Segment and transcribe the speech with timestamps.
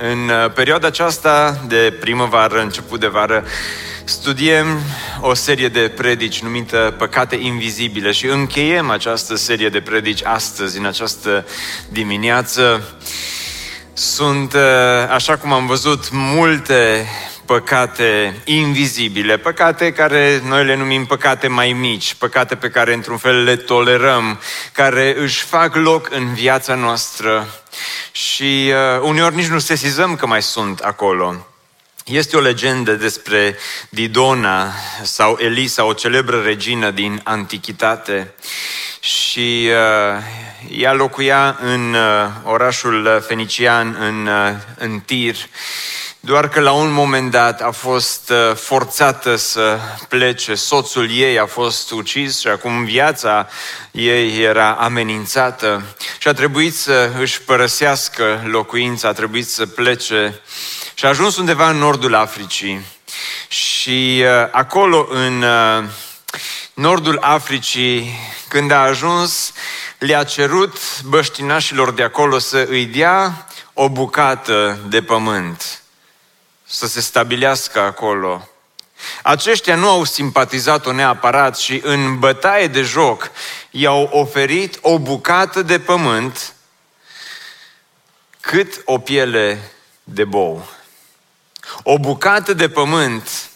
[0.00, 3.44] În uh, perioada aceasta de primăvară, început de vară,
[4.04, 4.80] studiem
[5.20, 10.84] o serie de predici numită Păcate Invizibile și încheiem această serie de predici astăzi, în
[10.84, 11.46] această
[11.88, 12.82] dimineață.
[13.92, 14.60] Sunt, uh,
[15.10, 17.06] așa cum am văzut, multe
[17.52, 23.42] păcate invizibile, păcate care noi le numim păcate mai mici, păcate pe care într-un fel
[23.42, 24.40] le tolerăm,
[24.72, 27.48] care își fac loc în viața noastră.
[28.12, 31.46] Și uh, uneori nici nu sesizăm că mai sunt acolo.
[32.04, 33.56] Este o legendă despre
[33.88, 38.34] Didona sau Elisa, o celebră regină din antichitate.
[39.00, 40.22] Și uh,
[40.78, 45.36] ea locuia în uh, orașul fenician, în, uh, în Tir
[46.24, 49.78] doar că la un moment dat a fost uh, forțată să
[50.08, 53.48] plece, soțul ei a fost ucis și acum viața
[53.90, 55.82] ei era amenințată.
[56.18, 60.40] Și a trebuit să își părăsească locuința, a trebuit să plece.
[60.94, 62.80] Și a ajuns undeva în nordul Africii.
[63.48, 65.84] Și uh, acolo, în uh,
[66.74, 69.52] nordul Africii, când a ajuns,
[69.98, 75.81] le-a cerut băștinașilor de acolo să îi dea o bucată de pământ
[76.72, 78.48] să se stabilească acolo.
[79.22, 83.30] Aceștia nu au simpatizat-o neapărat și în bătaie de joc
[83.70, 86.54] i-au oferit o bucată de pământ
[88.40, 89.72] cât o piele
[90.04, 90.68] de bou.
[91.82, 93.50] O bucată de pământ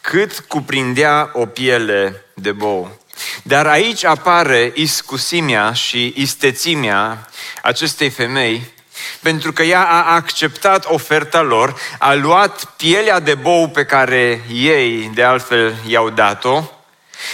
[0.00, 3.00] cât cuprindea o piele de bou.
[3.42, 7.30] Dar aici apare iscusimea și istețimea
[7.62, 8.72] acestei femei
[9.20, 15.10] pentru că ea a acceptat oferta lor, a luat pielea de bou pe care ei,
[15.14, 16.62] de altfel, i-au dat-o,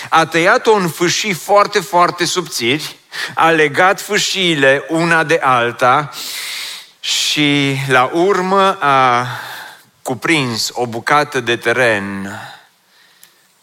[0.08, 2.96] a tăiat-o în fâșii foarte, foarte subțiri,
[3.34, 6.10] a legat fâșiile una de alta
[7.00, 9.26] și la urmă a
[10.02, 12.30] cuprins o bucată de teren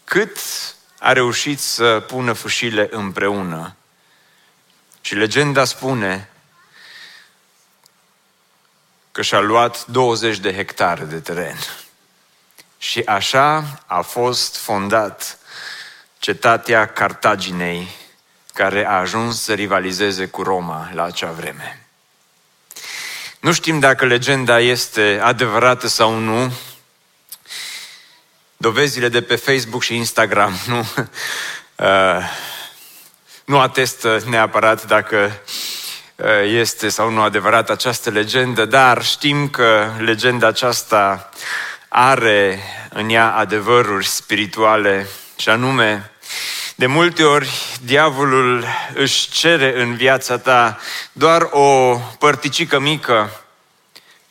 [0.04, 0.38] cât
[0.98, 3.76] a reușit să pună fâșile împreună.
[5.00, 6.30] Și legenda spune
[9.16, 11.58] că și-a luat 20 de hectare de teren.
[12.78, 15.38] Și așa a fost fondat
[16.18, 17.88] cetatea Cartaginei,
[18.54, 21.86] care a ajuns să rivalizeze cu Roma la acea vreme.
[23.40, 26.52] Nu știm dacă legenda este adevărată sau nu.
[28.56, 30.78] Dovezile de pe Facebook și Instagram nu,
[31.86, 32.30] uh,
[33.44, 35.32] nu atestă neapărat dacă Eh,
[36.44, 41.30] este sau nu adevărat această legendă, dar știm că legenda aceasta
[41.88, 45.06] are în ea adevăruri spirituale
[45.36, 46.10] și anume,
[46.74, 50.78] de multe ori diavolul își cere în viața ta
[51.12, 53.40] doar o părticică mică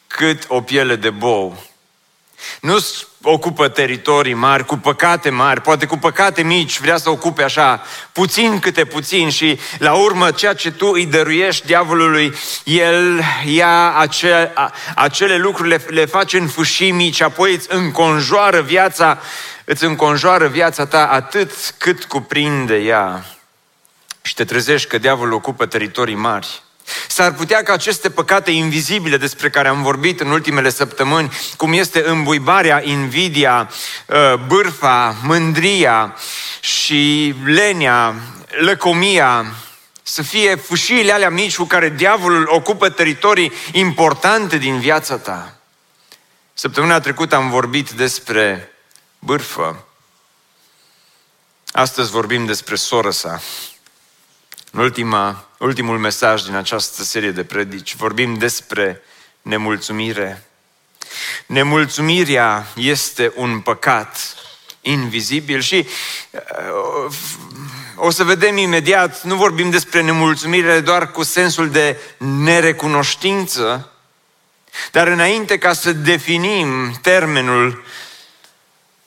[0.08, 1.64] cât o piele de bou.
[2.62, 2.78] Nu
[3.22, 8.60] ocupă teritorii mari, cu păcate mari, poate cu păcate mici, vrea să ocupe așa, puțin
[8.60, 14.54] câte puțin și la urmă ceea ce tu îi dăruiești diavolului, el ia acele,
[14.96, 19.20] acele lucruri, le, le face în fâșii mici, apoi îți înconjoară viața,
[19.64, 23.26] îți înconjoară viața ta atât cât cuprinde ea.
[24.22, 26.64] Și te trezești că diavolul ocupă teritorii mari.
[27.08, 32.08] S-ar putea ca aceste păcate invizibile despre care am vorbit în ultimele săptămâni, cum este
[32.08, 33.70] îmbuibarea, invidia,
[34.10, 36.16] ă, bârfa, mândria
[36.60, 38.16] și lenia,
[38.60, 39.46] lăcomia,
[40.04, 45.58] să fie fâșiile alea mici cu care diavolul ocupă teritorii importante din viața ta.
[46.54, 48.72] Săptămâna trecută am vorbit despre
[49.20, 49.86] bârfă.
[51.72, 53.42] Astăzi vorbim despre soră sa.
[54.76, 59.02] În ultima, ultimul mesaj din această serie de predici vorbim despre
[59.42, 60.44] nemulțumire.
[61.46, 64.36] Nemulțumirea este un păcat
[64.82, 65.88] invizibil și
[66.32, 67.14] uh,
[67.96, 73.92] o să vedem imediat, nu vorbim despre nemulțumire doar cu sensul de nerecunoștință,
[74.92, 77.84] dar înainte ca să definim termenul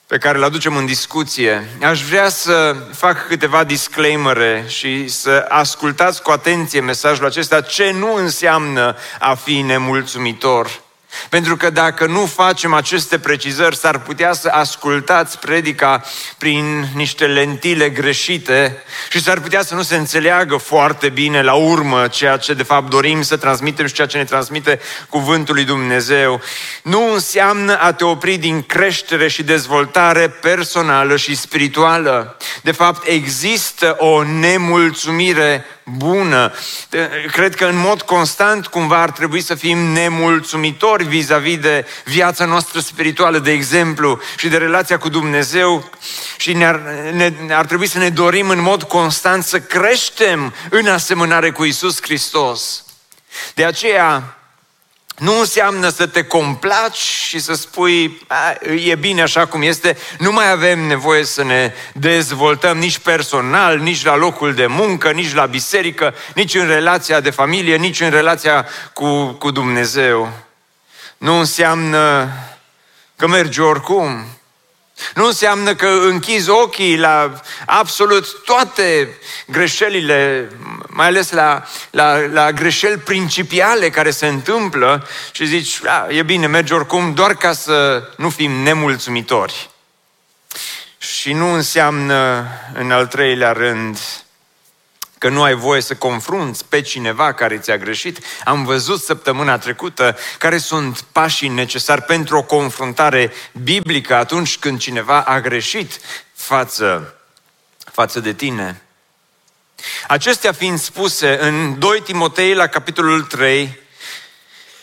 [0.09, 6.23] pe care îl aducem în discuție, aș vrea să fac câteva disclaimere și să ascultați
[6.23, 10.81] cu atenție mesajul acesta ce nu înseamnă a fi nemulțumitor.
[11.29, 16.03] Pentru că dacă nu facem aceste precizări, s-ar putea să ascultați predica
[16.39, 22.07] prin niște lentile greșite și s-ar putea să nu se înțeleagă foarte bine la urmă
[22.07, 26.41] ceea ce de fapt dorim să transmitem și ceea ce ne transmite cuvântul lui Dumnezeu.
[26.83, 32.37] Nu înseamnă a te opri din creștere și dezvoltare personală și spirituală.
[32.63, 35.65] De fapt, există o nemulțumire
[35.97, 36.53] bună.
[37.33, 42.81] Cred că în mod constant cumva ar trebui să fim nemulțumitori vis-a-vis de viața noastră
[42.81, 45.91] spirituală, de exemplu, și de relația cu Dumnezeu
[46.37, 46.81] și ne-ar,
[47.13, 52.03] ne, ar trebui să ne dorim în mod constant să creștem în asemănare cu Isus
[52.03, 52.85] Hristos.
[53.55, 54.38] De aceea,
[55.19, 58.27] nu înseamnă să te complaci și să spui,
[58.85, 64.05] e bine așa cum este, nu mai avem nevoie să ne dezvoltăm nici personal, nici
[64.05, 68.67] la locul de muncă, nici la biserică, nici în relația de familie, nici în relația
[68.93, 70.33] cu, cu Dumnezeu.
[71.19, 72.29] Nu înseamnă
[73.17, 74.27] că mergi oricum.
[75.15, 80.51] Nu înseamnă că închizi ochii la absolut toate greșelile,
[80.87, 86.47] mai ales la, la, la greșeli principiale care se întâmplă și zici, a, e bine,
[86.47, 89.71] mergi oricum doar ca să nu fim nemulțumitori.
[90.99, 93.99] Și nu înseamnă, în al treilea rând,
[95.19, 98.19] că nu ai voie să confrunți pe cineva care ți-a greșit.
[98.45, 103.33] Am văzut săptămâna trecută care sunt pașii necesari pentru o confruntare
[103.63, 106.01] biblică atunci când cineva a greșit
[106.35, 107.15] față,
[107.93, 108.83] față de tine.
[110.09, 113.79] Acestea fiind spuse în 2 Timotei la capitolul 3,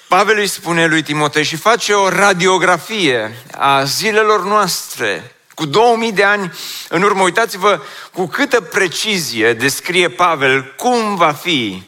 [0.08, 6.24] Pavel îi spune lui Timotei și face o radiografie a zilelor noastre, cu 2000 de
[6.24, 6.52] ani
[6.90, 7.82] în urmă, uitați-vă
[8.14, 11.84] cu câtă precizie descrie Pavel cum va fi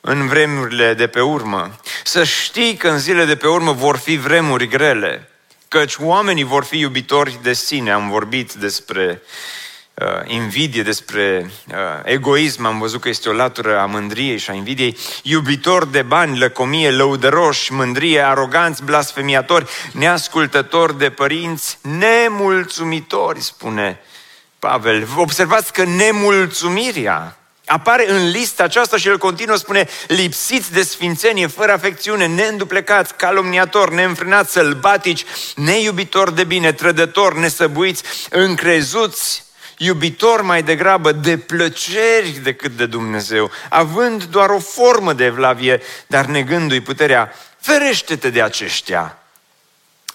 [0.00, 1.76] în vremurile de pe urmă.
[2.04, 5.30] Să știi că în zilele de pe urmă vor fi vremuri grele,
[5.68, 7.92] căci oamenii vor fi iubitori de sine.
[7.92, 9.22] Am vorbit despre
[10.02, 14.54] uh, invidie, despre uh, egoism, am văzut că este o latură a mândriei și a
[14.54, 24.00] invidiei, iubitor de bani, lăcomie, lăudăroși, mândrie, aroganți, blasfemiatori, neascultători de părinți, nemulțumitori, spune
[24.58, 25.08] Pavel.
[25.16, 31.72] Observați că nemulțumirea apare în lista aceasta și el continuă, spune, lipsiți de sfințenie, fără
[31.72, 35.24] afecțiune, neînduplecați, calomniatori, neînfrânați, sălbatici,
[35.56, 39.45] neiubitori de bine, trădători, nesăbuiți, încrezuți,
[39.76, 46.24] iubitor mai degrabă de plăceri decât de Dumnezeu, având doar o formă de evlavie, dar
[46.24, 49.18] negându-i puterea, ferește-te de aceștia.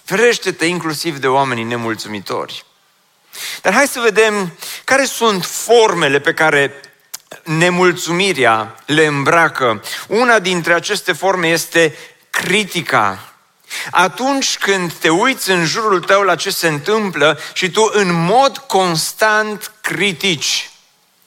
[0.04, 2.64] Ferește-te inclusiv de oamenii nemulțumitori.
[3.62, 4.52] Dar hai să vedem
[4.84, 6.80] care sunt formele pe care
[7.44, 9.82] nemulțumirea le îmbracă.
[10.08, 11.96] Una dintre aceste forme este
[12.30, 13.31] critica.
[13.90, 18.58] Atunci când te uiți în jurul tău la ce se întâmplă și tu în mod
[18.58, 20.70] constant critici,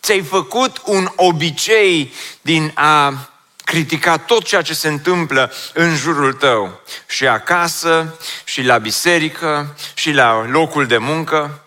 [0.02, 3.30] ți-ai făcut un obicei din a
[3.64, 10.12] critica tot ceea ce se întâmplă în jurul tău, și acasă, și la biserică, și
[10.12, 11.60] la locul de muncă.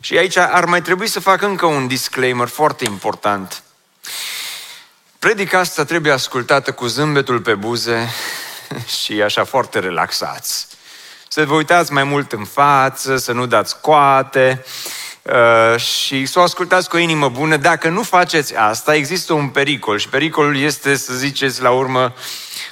[0.00, 3.62] Și aici ar mai trebui să fac încă un disclaimer foarte important.
[5.18, 8.08] Predica asta trebuie ascultată cu zâmbetul pe buze
[9.02, 10.66] și așa foarte relaxați.
[11.28, 14.64] Să vă uitați mai mult în față, să nu dați coate
[15.22, 17.56] uh, și să o ascultați cu o inimă bună.
[17.56, 22.14] Dacă nu faceți asta, există un pericol și pericolul este să ziceți la urmă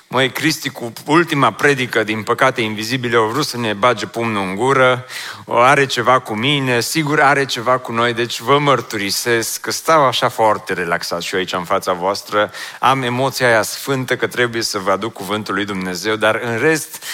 [0.08, 4.54] Măi, Cristi, cu ultima predică, din păcate invizibile, au vrut să ne bage pumnul în
[4.54, 5.06] gură,
[5.44, 10.04] o are ceva cu mine, sigur are ceva cu noi, deci vă mărturisesc că stau
[10.04, 14.62] așa foarte relaxat și eu aici în fața voastră, am emoția aia sfântă că trebuie
[14.62, 17.04] să vă aduc cuvântul lui Dumnezeu, dar în rest,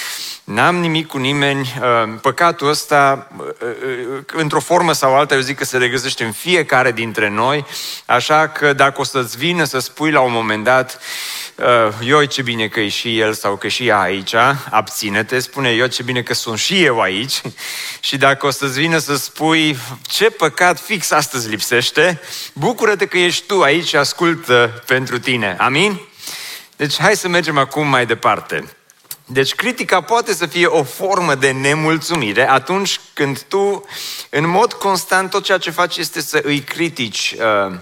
[0.44, 1.60] N-am nimic cu nimeni.
[1.60, 6.32] Uh, păcatul ăsta, uh, uh, într-o formă sau alta, eu zic că se regăsește în
[6.32, 7.66] fiecare dintre noi,
[8.06, 11.00] așa că dacă o să-ți vină să spui la un moment dat,
[12.04, 14.34] eu ce bine că e și el sau că și ea aici,
[14.70, 17.40] abține-te, spune eu ce bine că sunt și eu aici
[18.00, 22.20] și dacă o să-ți vină să spui ce păcat fix astăzi lipsește,
[22.52, 25.56] bucură-te că ești tu aici și ascultă pentru tine.
[25.58, 26.00] Amin?
[26.76, 28.76] Deci hai să mergem acum mai departe.
[29.26, 33.84] Deci critica poate să fie o formă de nemulțumire atunci când tu,
[34.30, 37.74] în mod constant, tot ceea ce faci este să îi critici uh,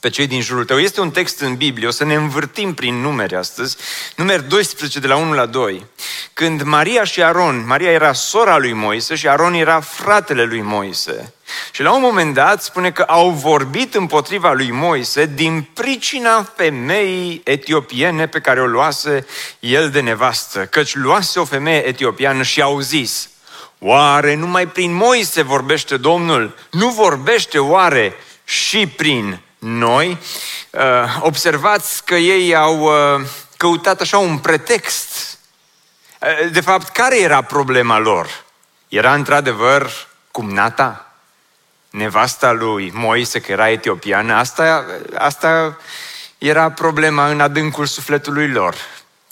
[0.00, 0.78] pe cei din jurul tău.
[0.78, 3.76] Este un text în Biblie, o să ne învârtim prin numere astăzi,
[4.16, 5.86] numer 12 de la 1 la 2.
[6.32, 11.32] Când Maria și Aron, Maria era sora lui Moise și Aron era fratele lui Moise.
[11.70, 17.40] Și la un moment dat spune că au vorbit împotriva lui Moise din pricina femeii
[17.44, 19.26] etiopiene pe care o luase
[19.60, 23.28] el de nevastă, căci luase o femeie etiopiană și au zis,
[23.80, 26.58] Oare numai prin Moise vorbește Domnul?
[26.70, 28.14] Nu vorbește oare
[28.44, 30.18] și prin noi?
[30.70, 30.82] Uh,
[31.20, 33.26] observați că ei au uh,
[33.56, 35.38] căutat așa un pretext.
[36.20, 38.44] Uh, de fapt, care era problema lor?
[38.88, 39.90] Era într-adevăr
[40.30, 41.07] cumnata?
[41.90, 45.78] Nevasta lui Moise, că era etiopiană, asta, asta
[46.38, 48.74] era problema în adâncul sufletului lor.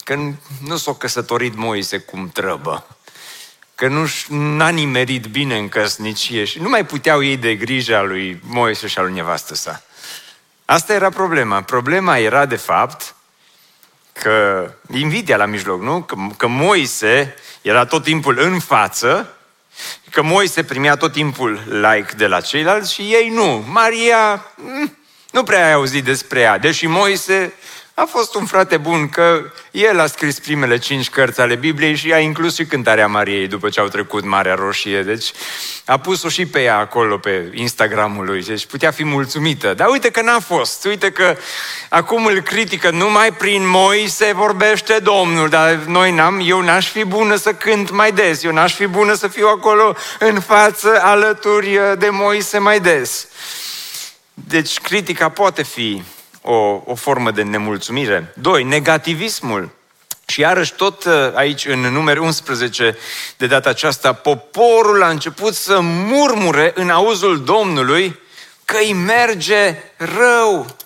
[0.04, 0.18] Că
[0.66, 2.86] nu s-a căsătorit Moise cum trăbă.
[3.74, 8.02] Că nu n-a nimerit bine în căsnicie și nu mai puteau ei de grijă a
[8.02, 9.82] lui Moise și a lui nevastă sa.
[10.64, 11.62] Asta era problema.
[11.62, 13.14] Problema era, de fapt,
[14.12, 16.02] că invidia la mijloc, nu?
[16.02, 19.35] Că, că Moise era tot timpul în față
[20.10, 23.64] Că Moise primea tot timpul like de la ceilalți și ei nu.
[23.68, 24.96] Maria mm,
[25.30, 27.52] nu prea ai auzit despre ea, deși Moise
[27.98, 32.12] a fost un frate bun că el a scris primele cinci cărți ale Bibliei și
[32.12, 35.02] a inclus și cântarea Mariei după ce au trecut Marea Roșie.
[35.02, 35.32] Deci
[35.84, 38.42] a pus-o și pe ea acolo pe Instagramul lui.
[38.42, 39.74] Deci putea fi mulțumită.
[39.74, 40.84] Dar uite că n-a fost.
[40.84, 41.36] Uite că
[41.88, 42.90] acum îl critică.
[42.90, 45.48] Numai prin Moise vorbește Domnul.
[45.48, 48.42] Dar noi n-am, eu n-aș fi bună să cânt mai des.
[48.42, 53.26] Eu n-aș fi bună să fiu acolo în față alături de Moise mai des.
[54.34, 56.02] Deci critica poate fi
[56.46, 58.32] o, o formă de nemulțumire.
[58.34, 59.70] Doi, negativismul.
[60.26, 62.96] Și iarăși tot uh, aici în numeri 11
[63.36, 68.20] de data aceasta, poporul a început să murmure în auzul Domnului
[68.64, 70.76] că îi merge rău.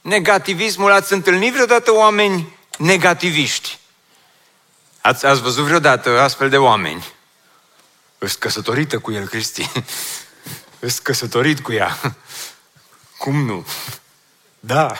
[0.00, 3.78] Negativismul, ați întâlnit vreodată oameni negativiști?
[5.00, 7.04] Ați, ați văzut vreodată astfel de oameni?
[8.18, 9.70] Îți căsătorită cu el, Cristi.
[10.78, 11.98] Îți căsătorit cu ea.
[13.18, 13.66] Cum nu?
[14.60, 14.98] Da.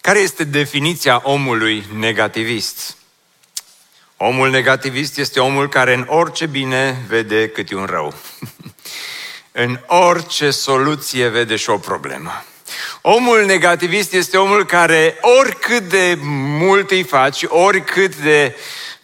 [0.00, 2.96] Care este definiția omului negativist?
[4.16, 8.14] Omul negativist este omul care în orice bine vede câte un rău.
[9.52, 12.44] în orice soluție vede și o problemă.
[13.00, 16.18] Omul negativist este omul care oricât de
[16.58, 18.56] mult îi faci, oricât de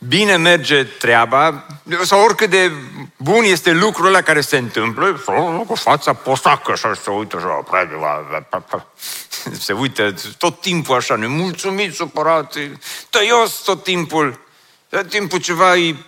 [0.09, 1.67] bine merge treaba,
[2.03, 2.73] sau oricât de
[3.17, 5.23] bun este lucrul ăla care se întâmplă,
[5.67, 8.87] cu fața posacă și se uită așa,
[9.67, 12.55] se uită tot timpul așa, nemulțumit, supărat,
[13.11, 14.41] tăios tot timpul,
[14.89, 16.07] tot timpul ceva îi,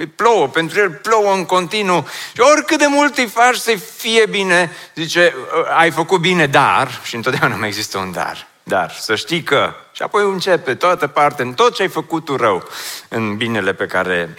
[0.00, 4.26] îi plouă, pentru el plouă în continuu și oricât de mult îi faci să fie
[4.26, 5.34] bine, zice,
[5.76, 10.02] ai făcut bine, dar, și întotdeauna mai există un dar, dar să știi că, și
[10.02, 12.64] apoi începe toată partea, în tot ce ai făcut tu rău,
[13.08, 14.34] în binele pe care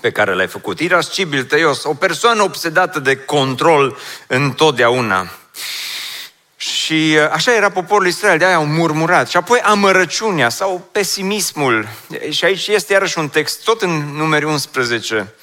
[0.00, 0.80] pe care l-ai făcut.
[0.80, 5.30] Irascibil, tăios, o persoană obsedată de control întotdeauna.
[6.62, 9.28] Și uh, așa era poporul Israel, de aia au murmurat.
[9.28, 11.88] Și apoi amărăciunea sau pesimismul.
[12.30, 15.34] Și aici este iarăși un text, tot în numeri 11.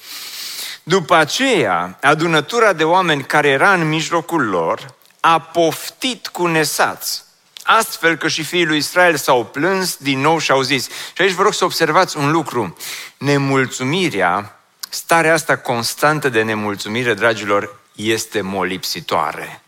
[0.82, 7.22] După aceea, adunătura de oameni care era în mijlocul lor a poftit cu nesați,
[7.62, 10.88] astfel că și fiii lui Israel s-au plâns din nou și au zis.
[11.12, 12.76] Și aici vă rog să observați un lucru.
[13.18, 19.59] Nemulțumirea, starea asta constantă de nemulțumire, dragilor, este molipsitoare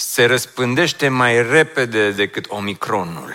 [0.00, 3.34] se răspândește mai repede decât omicronul.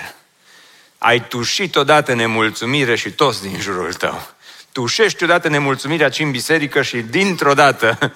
[0.98, 4.27] Ai tușit odată nemulțumire și toți din jurul tău.
[4.72, 8.13] Tușești odată nemulțumirea ci în biserică și dintr-o dată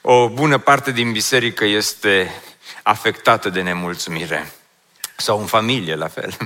[0.00, 2.42] o bună parte din biserică este
[2.82, 4.52] afectată de nemulțumire.
[5.16, 6.36] Sau în familie, la fel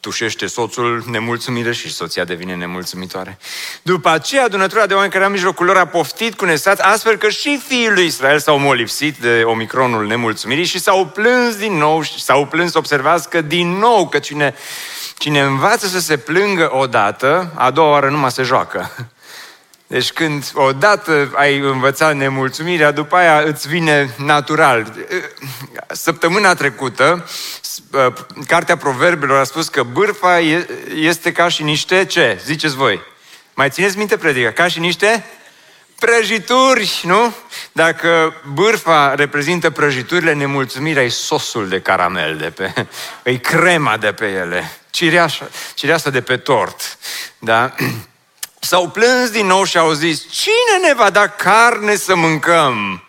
[0.00, 3.38] tușește soțul nemulțumire și soția devine nemulțumitoare.
[3.82, 7.28] După aceea, adunătura de oameni care în mijlocul lor a poftit cu nesați, astfel că
[7.28, 12.20] și fiii lui Israel s-au molipsit de omicronul nemulțumirii și s-au plâns din nou și
[12.20, 14.54] s-au plâns, observați că din nou, că cine,
[15.18, 18.90] cine învață să se plângă odată, a doua oară numai se joacă.
[19.88, 24.94] Deci când odată ai învățat nemulțumirea, după aia îți vine natural.
[25.88, 27.28] Săptămâna trecută,
[28.46, 30.38] Cartea Proverbelor a spus că bârfa
[30.94, 32.40] este ca și niște ce?
[32.44, 33.00] Ziceți voi.
[33.54, 34.50] Mai țineți minte predica?
[34.50, 35.24] Ca și niște
[35.98, 37.34] prăjituri, nu?
[37.72, 42.86] Dacă bârfa reprezintă prăjiturile, nemulțumirea e sosul de caramel de pe,
[43.22, 46.98] e crema de pe ele, cireașa, cireașa de pe tort,
[47.38, 47.74] da?
[48.60, 53.02] S-au plâns din nou și au zis, cine ne va da carne să mâncăm?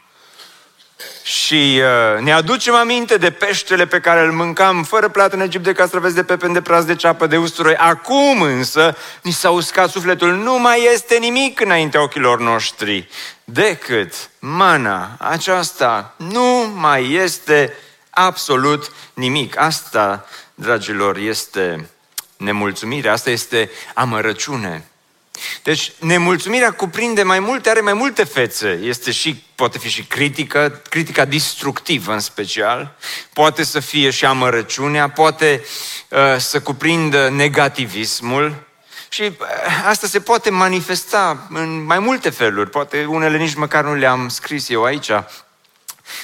[1.29, 5.63] și uh, ne aducem aminte de peștele pe care îl mâncam fără plată în Egipt
[5.63, 7.75] de castraveți de pepen de praz de ceapă de usturoi.
[7.75, 13.09] Acum însă ni s-a uscat sufletul, nu mai este nimic înaintea ochilor noștri
[13.43, 16.13] decât mana aceasta.
[16.15, 17.73] Nu mai este
[18.09, 19.59] absolut nimic.
[19.59, 20.25] Asta,
[20.55, 21.89] dragilor, este
[22.37, 24.87] nemulțumire, asta este amărăciune.
[25.63, 28.79] Deci nemulțumirea cuprinde mai multe, are mai multe fețe.
[28.83, 32.95] Este și, poate fi și critică, critica destructivă în special,
[33.33, 35.63] poate să fie și amărăciunea, poate
[36.09, 38.67] uh, să cuprindă negativismul
[39.09, 39.37] și uh,
[39.85, 42.69] asta se poate manifesta în mai multe feluri.
[42.69, 45.11] Poate unele nici măcar nu le-am scris eu aici,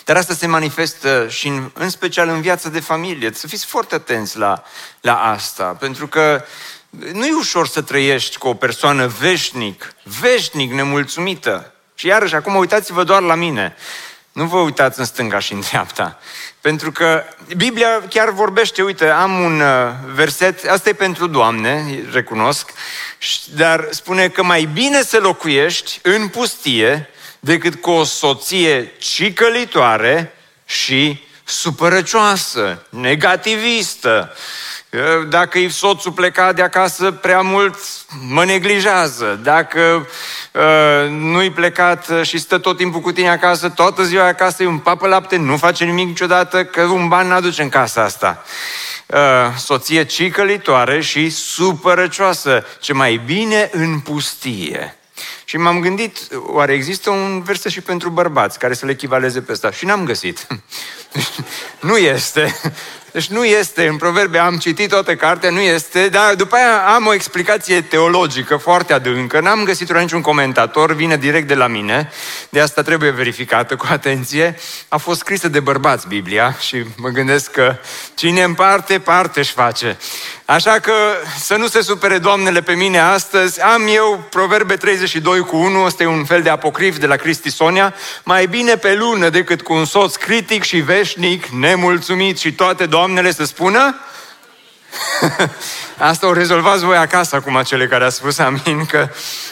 [0.05, 3.31] dar asta se manifestă și în, în special în viața de familie.
[3.33, 4.63] Să fiți foarte atenți la,
[5.01, 6.43] la asta, pentru că
[6.89, 11.73] nu e ușor să trăiești cu o persoană veșnic, veșnic nemulțumită.
[11.95, 13.75] Și iarăși, acum uitați-vă doar la mine.
[14.31, 16.19] Nu vă uitați în stânga și în dreapta.
[16.61, 17.23] Pentru că
[17.57, 19.67] Biblia chiar vorbește, uite, am un uh,
[20.13, 22.71] verset, asta e pentru Doamne, recunosc,
[23.55, 31.23] dar spune că mai bine să locuiești în pustie decât cu o soție cicălitoare și
[31.45, 34.35] supărăcioasă, negativistă,
[35.29, 37.75] dacă e soțul plecat de acasă prea mult,
[38.29, 39.39] mă neglijează.
[39.43, 40.07] Dacă
[40.51, 44.77] uh, nu-i plecat și stă tot timpul cu tine acasă, toată ziua acasă e un
[44.77, 48.43] papă lapte, nu face nimic niciodată, că un ban n-aduce în casa asta.
[49.05, 49.17] Uh,
[49.57, 54.97] soție cicălitoare și supărăcioasă, ce mai bine în pustie.
[55.45, 56.17] Și m-am gândit,
[56.47, 59.71] oare există un verset și pentru bărbați care să le echivaleze pe asta?
[59.71, 60.47] Și n-am găsit.
[61.89, 62.55] nu este.
[63.15, 67.05] Deci nu este, în proverbe am citit toată cartea, nu este, dar după aia am
[67.05, 72.11] o explicație teologică foarte adâncă, n-am găsit la niciun comentator, vine direct de la mine,
[72.49, 74.59] de asta trebuie verificată cu atenție.
[74.87, 77.75] A fost scrisă de bărbați Biblia și mă gândesc că
[78.15, 79.97] cine împarte, parte își face.
[80.45, 80.93] Așa că
[81.39, 86.03] să nu se supere doamnele pe mine astăzi, am eu Proverbe 32 cu 1, ăsta
[86.03, 87.93] e un fel de apocrif de la Cristi Sonia,
[88.23, 93.03] mai bine pe lună decât cu un soț critic și veșnic, nemulțumit și toate doamnele
[93.31, 93.95] să spună
[95.97, 99.09] Asta o rezolvați voi acasă acum, cele care a spus amin, că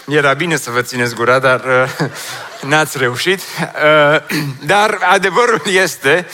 [0.07, 1.63] era bine să vă țineți gura, dar
[1.99, 2.09] uh,
[2.61, 3.39] n-ați reușit.
[3.39, 4.21] Uh,
[4.73, 6.27] dar adevărul este,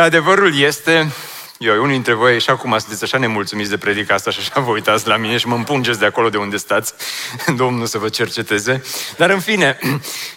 [0.00, 1.12] adevărul este
[1.58, 4.70] eu, unii dintre voi, și acum sunteți așa nemulțumiți de predica asta și așa vă
[4.70, 6.92] uitați la mine și mă împungeți de acolo de unde stați,
[7.56, 8.82] Domnul să vă cerceteze.
[9.16, 9.78] Dar în fine,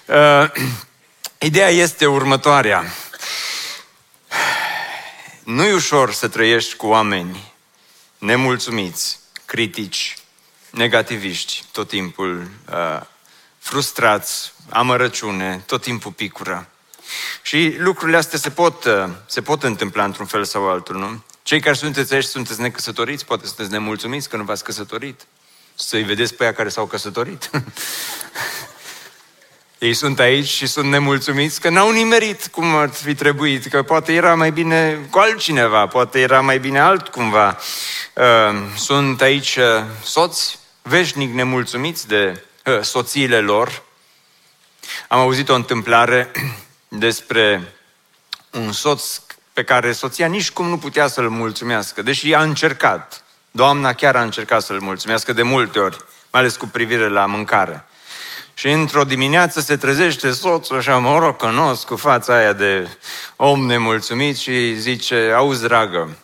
[0.05, 0.49] uh,
[1.49, 2.83] ideea este următoarea.
[5.47, 7.53] Nu e ușor să trăiești cu oameni
[8.17, 10.17] nemulțumiți, critici,
[10.69, 13.01] negativiști, tot timpul uh,
[13.57, 16.69] frustrați, amărăciune, tot timpul picură.
[17.41, 21.23] Și lucrurile astea se pot, uh, se pot întâmpla într-un fel sau altul, nu?
[21.43, 25.25] Cei care sunteți aici sunteți necăsătoriți, poate sunteți nemulțumiți că nu v-ați căsătorit.
[25.75, 27.49] Să-i vedeți pe aia care s-au căsătorit.
[29.77, 34.13] Ei sunt aici și sunt nemulțumiți că n-au nimerit cum ar fi trebuit, că poate
[34.13, 37.57] era mai bine cu altcineva, poate era mai bine altcumva.
[38.13, 38.23] Uh,
[38.75, 42.43] sunt aici uh, soți veșnic nemulțumiți de
[42.81, 43.83] soțiile lor.
[45.07, 46.31] Am auzit o întâmplare
[46.87, 47.73] despre
[48.51, 49.21] un soț
[49.53, 53.23] pe care soția nici cum nu putea să-l mulțumească, deși a încercat.
[53.51, 55.97] Doamna chiar a încercat să-l mulțumească de multe ori,
[56.31, 57.85] mai ales cu privire la mâncare.
[58.57, 62.87] Și într-o dimineață se trezește soțul așa morocănos cu fața aia de
[63.35, 66.17] om nemulțumit și zice, auzi dragă,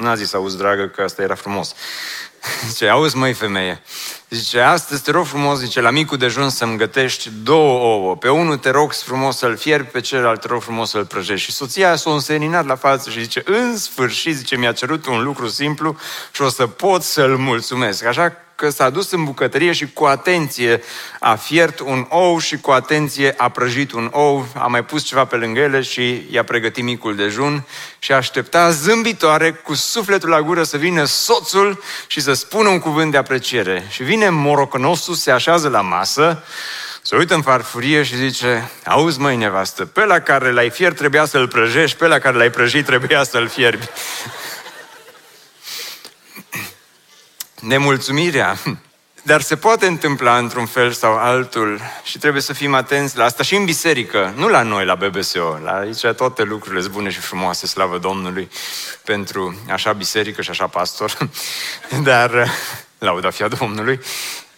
[0.00, 1.74] n-a zis auzi dragă că asta era frumos,
[2.68, 3.82] zice, auzi măi femeie,
[4.30, 8.16] Zice, astăzi te rog frumos, zice, la micul dejun să-mi gătești două ouă.
[8.16, 11.50] Pe unul te rog frumos să-l fierbi, pe celălalt te rog frumos să-l prăjești.
[11.50, 15.48] Și soția s-a înseninat la față și zice, în sfârșit, zice, mi-a cerut un lucru
[15.48, 15.96] simplu
[16.32, 18.04] și o să pot să-l mulțumesc.
[18.04, 20.82] Așa că s-a dus în bucătărie și cu atenție
[21.20, 25.24] a fiert un ou și cu atenție a prăjit un ou, a mai pus ceva
[25.24, 27.64] pe lângă ele și i-a pregătit micul dejun
[27.98, 33.10] și aștepta zâmbitoare cu sufletul la gură să vină soțul și să spună un cuvânt
[33.10, 33.86] de apreciere.
[33.90, 36.42] Și vine morocănosul, se așează la masă,
[37.02, 41.24] se uită în farfurie și zice, auzi măi nevastă, pe la care l-ai fiert trebuia
[41.24, 43.86] să-l prăjești, pe la care l-ai prăjit trebuia să-l fierbi.
[47.60, 48.58] Nemulțumirea
[49.26, 53.42] dar se poate întâmpla într-un fel sau altul și trebuie să fim atenți la asta
[53.42, 55.58] și în biserică, nu la noi, la BBSO.
[55.64, 58.48] La aici toate lucrurile sunt bune și frumoase, slavă Domnului,
[59.04, 61.16] pentru așa biserică și așa pastor.
[62.02, 62.50] Dar,
[62.98, 64.00] lauda fia Domnului.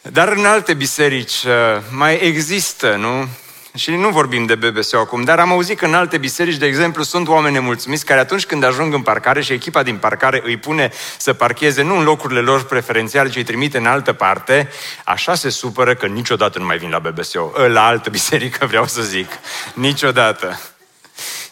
[0.03, 3.29] Dar în alte biserici uh, mai există, nu?
[3.75, 7.03] Și nu vorbim de BBS acum, dar am auzit că în alte biserici, de exemplu,
[7.03, 10.91] sunt oameni nemulțumiți care atunci când ajung în parcare și echipa din parcare îi pune
[11.17, 14.69] să parcheze nu în locurile lor preferențiale, ci îi trimite în altă parte,
[15.05, 17.53] așa se supără că niciodată nu mai vin la BBSO.
[17.69, 19.31] La altă biserică vreau să zic.
[19.75, 20.61] Niciodată.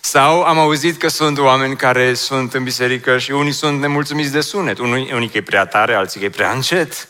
[0.01, 4.41] Sau am auzit că sunt oameni care sunt în biserică și unii sunt nemulțumiți de
[4.41, 4.79] sunet.
[4.79, 7.09] Unii, unii că e prea tare, alții că e prea încet.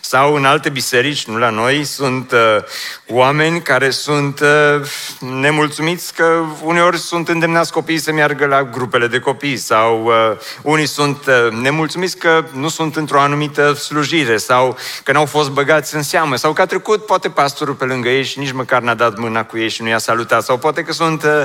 [0.00, 2.38] Sau în alte biserici, nu la noi, sunt uh,
[3.08, 9.18] oameni care sunt uh, nemulțumiți că uneori sunt îndemnați copiii să meargă la grupele de
[9.18, 10.12] copii sau uh,
[10.62, 15.94] unii sunt uh, nemulțumiți că nu sunt într-o anumită slujire sau că n-au fost băgați
[15.94, 18.94] în seamă sau că a trecut poate pastorul pe lângă ei și nici măcar n-a
[18.94, 21.42] dat mâna cu ei și nu i-a salutat sau poate că sunt uh,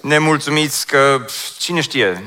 [0.00, 1.24] nemulțumiți că
[1.58, 2.24] cine știe,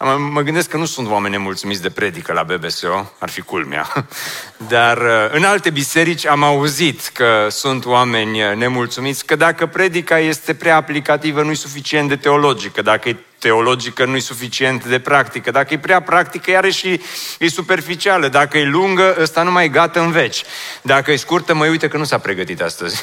[0.00, 3.92] uh, mă gândesc că nu sunt oameni nemulțumiți de predică la BBSO, ar fi culmea.
[4.74, 10.18] Dar uh, în alte biserici am auzit că sunt oameni uh, nemulțumiți, că dacă predica
[10.18, 14.98] este prea aplicativă, nu e suficient de teologică, dacă e teologică, nu e suficient de
[14.98, 17.00] practică, dacă e prea practică, iară și
[17.38, 20.42] e superficială, dacă e lungă, ăsta nu mai gata în veci.
[20.82, 23.02] Dacă e scurtă, mă uite că nu s-a pregătit astăzi.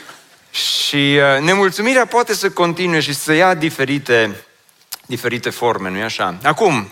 [0.86, 4.36] și uh, nemulțumirea poate să continue și să ia diferite,
[5.06, 6.38] diferite forme, nu-i așa?
[6.42, 6.90] Acum,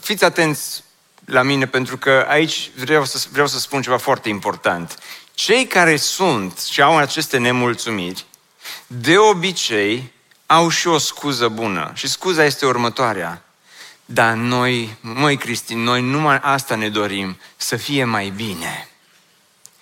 [0.00, 0.82] fiți atenți
[1.24, 4.98] la mine pentru că aici vreau să, vreau să spun ceva foarte important.
[5.34, 8.24] Cei care sunt și au aceste nemulțumiri,
[8.86, 10.12] de obicei
[10.46, 11.90] au și o scuză bună.
[11.94, 13.44] Și scuza este următoarea.
[14.04, 18.88] Dar noi, măi Cristi, noi numai asta ne dorim, să fie mai bine.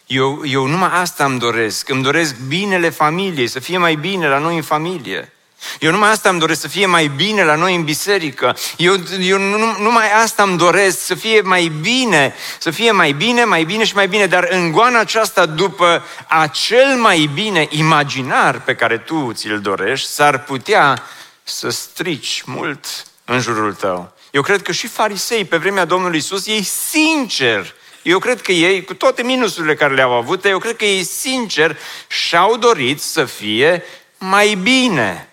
[0.06, 1.88] Eu, eu numai asta îmi doresc.
[1.88, 5.32] Îmi doresc binele familiei, să fie mai bine la noi în familie.
[5.78, 8.56] Eu numai asta îmi doresc, să fie mai bine la noi în biserică.
[8.76, 13.44] Eu, eu nu, numai asta îmi doresc, să fie mai bine, să fie mai bine,
[13.44, 14.26] mai bine și mai bine.
[14.26, 20.42] Dar în goana aceasta, după acel mai bine imaginar pe care tu ți-l dorești, s-ar
[20.42, 21.02] putea
[21.42, 22.86] să strici mult
[23.24, 24.14] în jurul tău.
[24.30, 28.84] Eu cred că și farisei pe vremea Domnului Isus, ei sincer, eu cred că ei,
[28.84, 33.84] cu toate minusurile care le-au avut, eu cred că ei sincer și-au dorit să fie
[34.18, 35.29] mai bine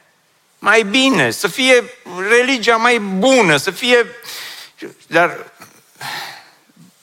[0.60, 1.94] mai bine, să fie
[2.30, 4.06] religia mai bună, să fie...
[5.08, 5.52] Dar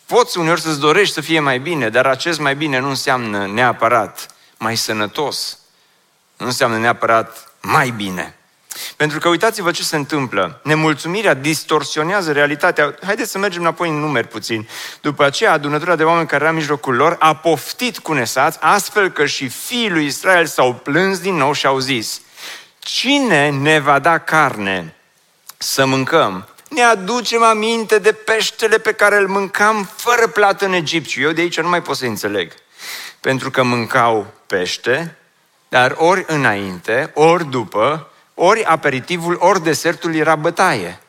[0.06, 4.26] poți uneori să-ți dorești să fie mai bine, dar acest mai bine nu înseamnă neapărat
[4.58, 5.58] mai sănătos.
[6.36, 8.36] Nu înseamnă neapărat mai bine.
[8.96, 10.60] Pentru că uitați-vă ce se întâmplă.
[10.62, 12.94] Nemulțumirea distorsionează realitatea.
[13.04, 14.68] Haideți să mergem înapoi în numeri puțin.
[15.00, 19.10] După aceea, adunătura de oameni care era în mijlocul lor a poftit cu nesați, astfel
[19.10, 22.20] că și fiii lui Israel s-au plâns din nou și au zis,
[22.84, 24.94] Cine ne va da carne
[25.56, 26.48] să mâncăm?
[26.68, 31.08] Ne aducem aminte de peștele pe care îl mâncam fără plată în Egipt.
[31.08, 32.52] Și eu de aici nu mai pot să înțeleg.
[33.20, 35.16] Pentru că mâncau pește,
[35.68, 41.00] dar ori înainte, ori după, ori aperitivul, ori desertul era bătaie.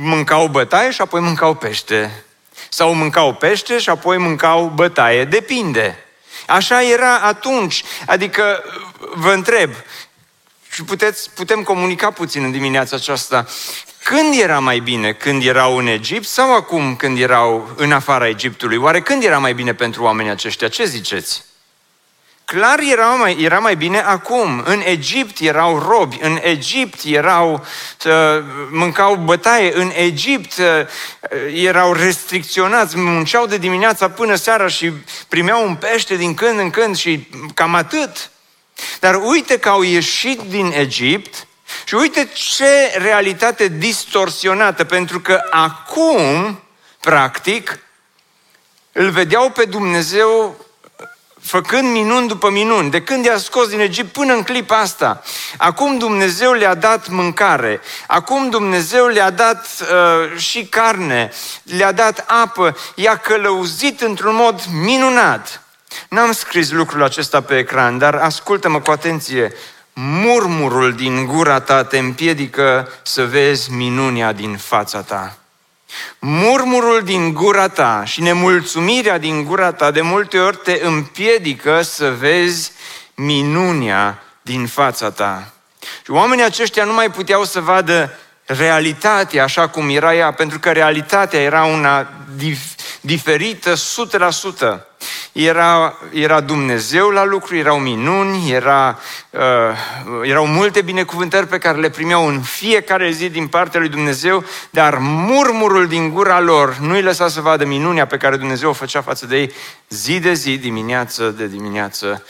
[0.00, 2.24] Mâncau bătaie și apoi mâncau pește.
[2.68, 5.24] Sau mâncau pește și apoi mâncau bătaie.
[5.24, 6.01] Depinde.
[6.46, 7.82] Așa era atunci.
[8.06, 8.64] Adică,
[9.14, 9.70] vă întreb,
[10.72, 13.46] și puteți, putem comunica puțin în dimineața aceasta.
[14.04, 15.12] Când era mai bine?
[15.12, 18.76] Când erau în Egipt sau acum când erau în afara Egiptului?
[18.76, 20.68] Oare când era mai bine pentru oamenii aceștia?
[20.68, 21.44] Ce ziceți?
[22.52, 24.62] Clar era mai, era mai bine acum.
[24.64, 27.66] În Egipt erau robi, în Egipt erau,
[28.04, 28.12] uh,
[28.70, 30.86] mâncau bătaie, în Egipt uh,
[31.54, 34.92] erau restricționați, munceau de dimineața până seara și
[35.28, 38.30] primeau un pește din când în când și cam atât.
[39.00, 41.46] Dar uite că au ieșit din Egipt
[41.84, 46.60] și uite ce realitate distorsionată, pentru că acum,
[47.00, 47.78] practic,
[48.92, 50.56] îl vedeau pe Dumnezeu
[51.42, 55.22] făcând minuni după minuni, de când i-a scos din Egipt până în clipa asta.
[55.56, 61.30] Acum Dumnezeu le-a dat mâncare, acum Dumnezeu le-a dat uh, și carne,
[61.62, 65.62] le-a dat apă, i-a călăuzit într-un mod minunat.
[66.08, 69.52] N-am scris lucrul acesta pe ecran, dar ascultă-mă cu atenție.
[69.92, 75.41] Murmurul din gura ta te împiedică să vezi minunia din fața ta.
[76.18, 82.10] Murmurul din gura ta și nemulțumirea din gura ta de multe ori te împiedică să
[82.10, 82.72] vezi
[83.14, 85.52] minunia din fața ta.
[86.04, 90.72] Și oamenii aceștia nu mai puteau să vadă realitatea așa cum era ea, pentru că
[90.72, 92.06] realitatea era una
[92.38, 94.86] dif- diferită 100%.
[95.32, 98.98] Era, era Dumnezeu la lucru, erau minuni, era,
[99.30, 99.40] uh,
[100.22, 104.98] erau multe binecuvântări pe care le primeau în fiecare zi din partea lui Dumnezeu, dar
[104.98, 109.02] murmurul din gura lor nu îi lăsa să vadă minunea pe care Dumnezeu o făcea
[109.02, 109.52] față de ei
[109.88, 112.24] zi de zi, dimineață de dimineață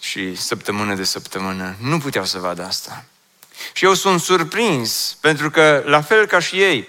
[0.00, 1.74] și săptămână de săptămână.
[1.80, 3.04] Nu puteau să vadă asta.
[3.72, 6.88] Și eu sunt surprins, pentru că, la fel ca și ei,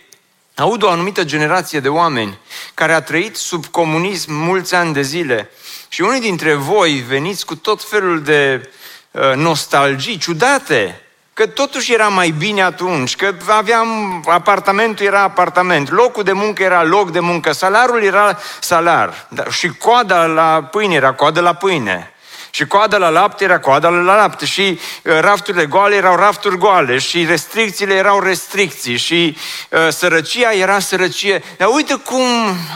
[0.61, 2.37] aud o anumită generație de oameni
[2.73, 5.49] care a trăit sub comunism mulți ani de zile
[5.87, 8.69] și unii dintre voi veniți cu tot felul de
[9.11, 11.01] uh, nostalgii ciudate,
[11.33, 16.83] că totuși era mai bine atunci, că aveam, apartamentul era apartament, locul de muncă era
[16.83, 22.10] loc de muncă, salarul era salar da, și coada la pâine era coadă la pâine.
[22.51, 26.97] Și coada la lapte era coada la lapte și uh, rafturile goale erau rafturi goale
[26.97, 29.37] și restricțiile erau restricții și
[29.69, 31.43] uh, sărăcia era sărăcie.
[31.57, 32.25] Dar uite cum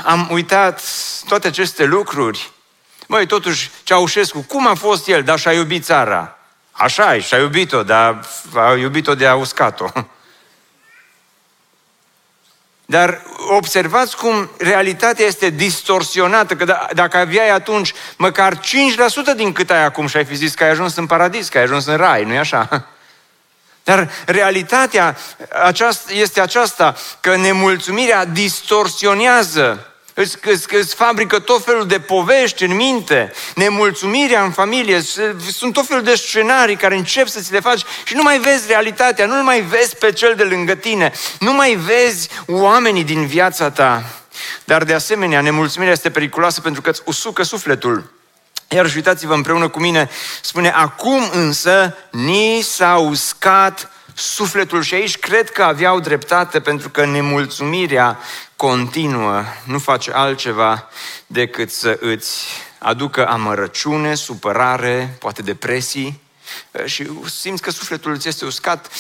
[0.06, 0.82] am uitat
[1.28, 2.50] toate aceste lucruri.
[3.08, 6.38] Măi, totuși, Ceaușescu, cum a fost el, dar și-a iubit țara?
[6.72, 8.20] Așa e, și-a iubit-o, dar
[8.56, 9.86] a iubit-o de a uscat-o.
[12.86, 18.62] Dar observați cum realitatea este distorsionată, că d- dacă aveai atunci măcar 5%
[19.36, 21.64] din cât ai acum și ai fi zis că ai ajuns în paradis, că ai
[21.64, 22.90] ajuns în rai, nu-i așa?
[23.84, 25.18] Dar realitatea
[25.66, 32.76] aceasta, este aceasta, că nemulțumirea distorsionează îți, îți, îți fabrică tot felul de povești în
[32.76, 35.02] minte, nemulțumirea în familie,
[35.52, 38.68] sunt tot felul de scenarii care încep să ți le faci și nu mai vezi
[38.68, 43.72] realitatea, nu mai vezi pe cel de lângă tine, nu mai vezi oamenii din viața
[43.72, 44.04] ta.
[44.64, 48.14] Dar de asemenea, nemulțumirea este periculoasă pentru că îți usucă sufletul.
[48.70, 50.10] Iar uitați-vă împreună cu mine,
[50.42, 57.06] spune, acum însă ni s-a uscat sufletul și aici cred că aveau dreptate pentru că
[57.06, 58.20] nemulțumirea
[58.56, 59.44] continuă.
[59.64, 60.90] Nu face altceva
[61.28, 62.46] decât să îți
[62.78, 66.24] aducă amărăciune, supărare, poate depresii
[66.86, 68.92] și simți că sufletul îți este uscat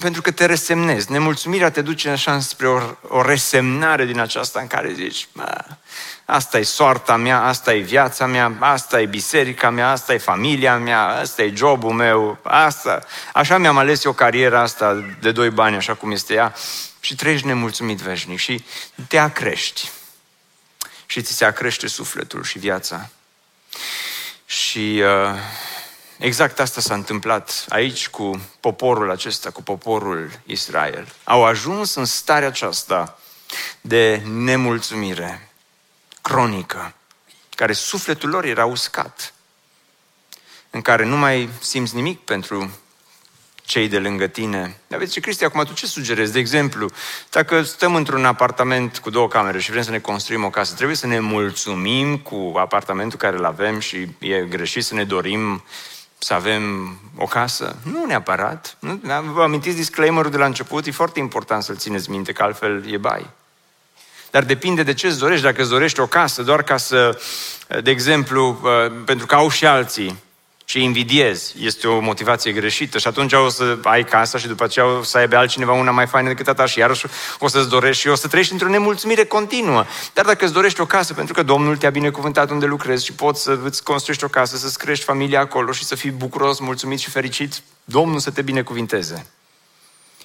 [0.00, 1.10] pentru că te resemnezi.
[1.10, 5.28] Nemulțumirea te duce așa spre o, o resemnare din aceasta în care zici,
[6.24, 10.76] asta e soarta mea, asta e viața mea, asta e biserica mea, asta e familia
[10.76, 13.06] mea, asta e jobul meu, asta.
[13.32, 16.54] Așa mi-am ales eu cariera asta de doi bani, așa cum este ea
[17.00, 18.64] și trăiești nemulțumit veșnic și
[19.08, 19.90] te acrești.
[21.06, 23.08] Și ți se acrește sufletul și viața.
[24.46, 25.38] Și uh,
[26.20, 31.14] exact asta s-a întâmplat aici cu poporul acesta, cu poporul Israel.
[31.24, 33.18] Au ajuns în starea aceasta
[33.80, 35.50] de nemulțumire
[36.22, 36.94] cronică,
[37.54, 39.32] care sufletul lor era uscat,
[40.70, 42.70] în care nu mai simți nimic pentru
[43.70, 44.80] cei de lângă tine.
[44.86, 46.32] Dar vezi ce, Cristi, acum tu ce sugerezi?
[46.32, 46.90] De exemplu,
[47.30, 50.96] dacă stăm într-un apartament cu două camere și vrem să ne construim o casă, trebuie
[50.96, 55.64] să ne mulțumim cu apartamentul care îl avem și e greșit să ne dorim
[56.22, 57.76] să avem o casă?
[57.82, 58.76] Nu neapărat.
[58.78, 59.00] Nu?
[59.32, 60.86] Vă amintiți disclaimerul de la început?
[60.86, 63.30] E foarte important să-l țineți minte, că altfel e bai.
[64.30, 65.44] Dar depinde de ce îți dorești.
[65.44, 67.20] Dacă îți dorești o casă doar ca să,
[67.82, 70.16] de exemplu, uh, pentru că au și alții,
[70.70, 74.86] și invidiezi, este o motivație greșită și atunci o să ai casa și după aceea
[74.86, 77.06] o să aibă altcineva una mai faină decât a ta și iarăși
[77.38, 79.84] o să-ți dorești și o să trăiești într-o nemulțumire continuă.
[80.14, 83.42] Dar dacă îți dorești o casă pentru că Domnul te-a binecuvântat unde lucrezi și poți
[83.42, 87.10] să îți construiești o casă, să-ți crești familia acolo și să fii bucuros, mulțumit și
[87.10, 89.26] fericit, Domnul să te binecuvinteze.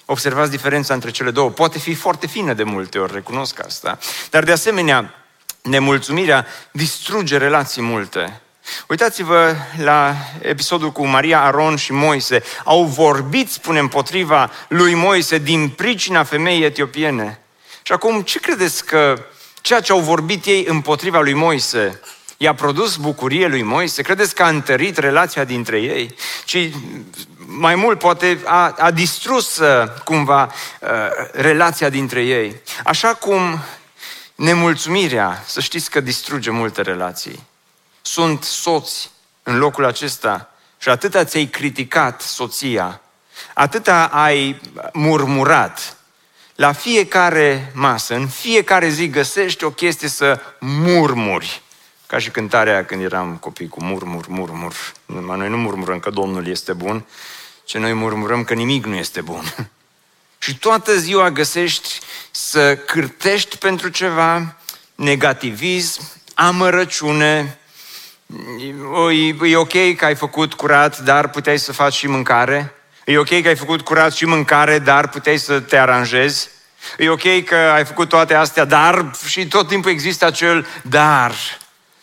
[0.04, 1.50] Observați diferența între cele două.
[1.50, 3.98] Poate fi foarte fină de multe ori, recunosc asta.
[4.30, 5.14] Dar de asemenea,
[5.62, 8.40] nemulțumirea distruge relații multe.
[8.86, 12.42] Uitați-vă la episodul cu Maria, Aron și Moise.
[12.64, 17.40] Au vorbit, spune, împotriva lui Moise din pricina femeii etiopiene.
[17.82, 19.26] Și acum, ce credeți că
[19.60, 22.00] ceea ce au vorbit ei împotriva lui Moise
[22.36, 24.02] i-a produs bucurie lui Moise?
[24.02, 26.14] Credeți că a întărit relația dintre ei?
[26.44, 26.70] Ci
[27.46, 30.88] mai mult poate a, a distrus uh, cumva uh,
[31.32, 32.60] relația dintre ei.
[32.84, 33.62] Așa cum
[34.34, 37.46] nemulțumirea, să știți că distruge multe relații
[38.06, 39.10] sunt soți
[39.42, 43.00] în locul acesta și atâta ți-ai criticat soția,
[43.54, 44.60] atâta ai
[44.92, 45.96] murmurat,
[46.54, 51.62] la fiecare masă, în fiecare zi găsești o chestie să murmuri.
[52.06, 54.74] Ca și cântarea când eram copii cu murmur, murmur.
[55.06, 57.04] Noi nu murmurăm că Domnul este bun,
[57.64, 59.54] ci noi murmurăm că nimic nu este bun.
[60.44, 64.56] și toată ziua găsești să cârtești pentru ceva,
[64.94, 66.02] negativism,
[66.34, 67.58] amărăciune,
[69.10, 72.74] E, e ok că ai făcut curat, dar puteai să faci și mâncare.
[73.04, 76.48] E ok că ai făcut curat și mâncare, dar puteai să te aranjezi.
[76.98, 81.34] E ok că ai făcut toate astea, dar și tot timpul există acel dar.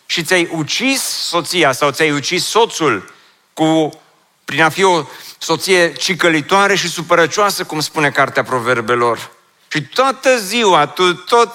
[0.06, 3.12] Și ți-ai ucis soția sau ți-ai ucis soțul
[3.52, 4.00] cu,
[4.44, 5.06] prin a fi o
[5.38, 9.30] soție cicălitoare și supărăcioasă, cum spune Cartea Proverbelor.
[9.68, 11.54] Și toată ziua, tu tot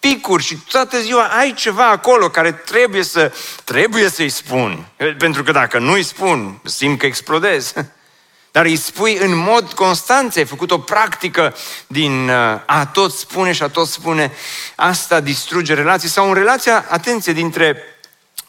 [0.00, 3.32] picuri și toată ziua ai ceva acolo care trebuie să
[3.64, 4.86] trebuie să-i spun.
[5.18, 7.72] Pentru că dacă nu-i spun, simt că explodez.
[8.52, 11.54] Dar îi spui în mod constant, ai făcut o practică
[11.86, 14.32] din uh, a tot spune și a tot spune,
[14.74, 16.08] asta distruge relații.
[16.08, 17.82] Sau în relația, atenție, dintre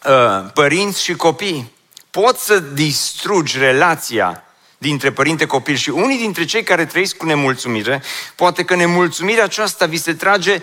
[0.06, 1.74] uh, părinți și copii.
[2.12, 4.44] Poți să distrugi relația
[4.78, 8.02] dintre părinte copil și unii dintre cei care trăiesc cu nemulțumire,
[8.36, 10.62] poate că nemulțumirea aceasta vi se trage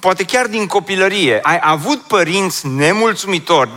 [0.00, 3.70] poate chiar din copilărie, ai avut părinți nemulțumitori,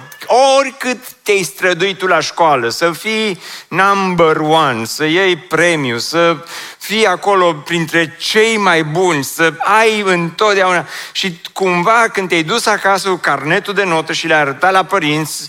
[0.57, 6.37] oricât te-ai străduit tu la școală, să fii number one, să iei premiu, să
[6.77, 10.87] fii acolo printre cei mai buni, să ai întotdeauna.
[11.11, 15.47] Și cumva când te-ai dus acasă cu carnetul de notă și le-ai arătat la părinți,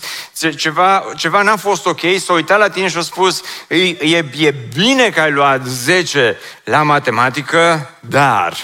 [0.55, 4.55] ceva, ceva n-a fost ok, s-au uitat la tine și au spus, e, e, e
[4.73, 8.57] bine că ai luat 10 la matematică, dar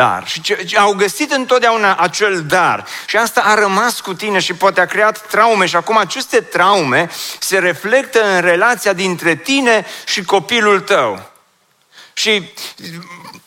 [0.00, 0.22] dar.
[0.26, 2.86] Și ce, ce, au găsit întotdeauna acel dar.
[3.06, 5.66] Și asta a rămas cu tine și poate a creat traume.
[5.66, 11.30] Și acum aceste traume se reflectă în relația dintre tine și copilul tău.
[12.12, 12.52] Și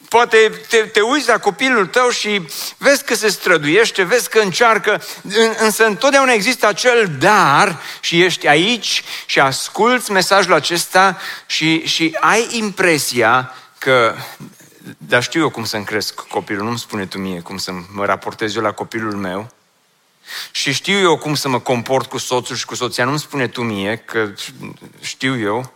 [0.09, 2.41] poate te, te uiți la copilul tău și
[2.77, 5.01] vezi că se străduiește, vezi că încearcă,
[5.57, 12.47] însă întotdeauna există acel dar și ești aici și asculți mesajul acesta și, și ai
[12.51, 14.15] impresia că
[14.97, 18.55] dar știu eu cum să-mi cresc copilul, nu-mi spune tu mie cum să mă raportez
[18.55, 19.51] eu la copilul meu.
[20.51, 23.61] Și știu eu cum să mă comport cu soțul și cu soția, nu-mi spune tu
[23.61, 24.29] mie, că
[24.99, 25.73] știu eu.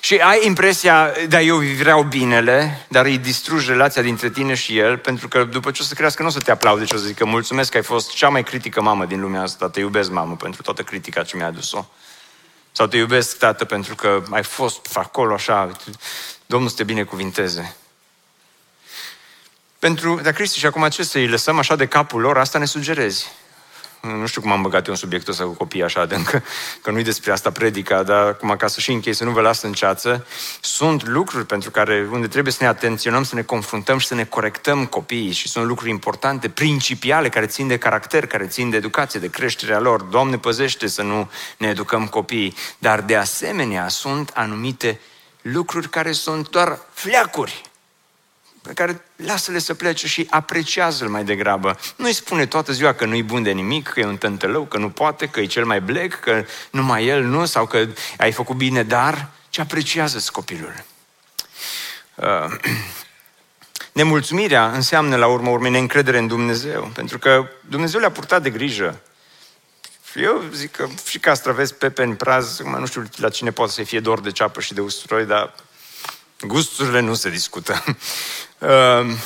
[0.00, 4.98] Și ai impresia, da, eu vreau binele, dar îi distrugi relația dintre tine și el,
[4.98, 7.06] pentru că după ce o să crească, nu o să te aplaude și o să
[7.06, 10.36] zică mulțumesc că ai fost cea mai critică mamă din lumea asta, te iubesc mamă
[10.36, 11.86] pentru toată critica ce mi-a adus-o.
[12.72, 15.70] Sau te iubesc tată pentru că ai fost acolo așa,
[16.46, 17.76] Domnul să te binecuvinteze.
[19.78, 22.64] Pentru, dar Cristi, și acum ce să îi lăsăm așa de capul lor, asta ne
[22.64, 23.26] sugerezi.
[24.00, 26.42] Nu știu cum am băgat eu în subiectul ăsta cu copiii așa de încă,
[26.82, 29.62] că nu-i despre asta predica, dar acum ca să și închei, să nu vă las
[29.62, 30.26] în ceață,
[30.60, 34.24] sunt lucruri pentru care, unde trebuie să ne atenționăm, să ne confruntăm și să ne
[34.24, 39.20] corectăm copiii și sunt lucruri importante, principiale, care țin de caracter, care țin de educație,
[39.20, 40.02] de creșterea lor.
[40.02, 42.54] Doamne, păzește să nu ne educăm copiii.
[42.78, 45.00] Dar de asemenea sunt anumite
[45.42, 47.62] lucruri care sunt doar fleacuri
[48.62, 51.78] pe care lasă-le să plece și apreciază-l mai degrabă.
[51.96, 54.90] Nu-i spune toată ziua că nu-i bun de nimic, că e un tântălău, că nu
[54.90, 57.86] poate, că e cel mai blec, că numai el nu, sau că
[58.18, 60.84] ai făcut bine, dar ce apreciază copilul.
[62.14, 62.56] Uh,
[63.92, 69.00] nemulțumirea înseamnă, la urmă urmei, neîncredere în Dumnezeu, pentru că Dumnezeu le-a purtat de grijă.
[70.14, 74.00] Eu zic că și castraveți pepe în praz, nu știu la cine poate să fie
[74.00, 75.54] dor de ceapă și de usturoi, dar
[76.46, 77.84] gusturile nu se discută.
[78.58, 79.18] Ehm,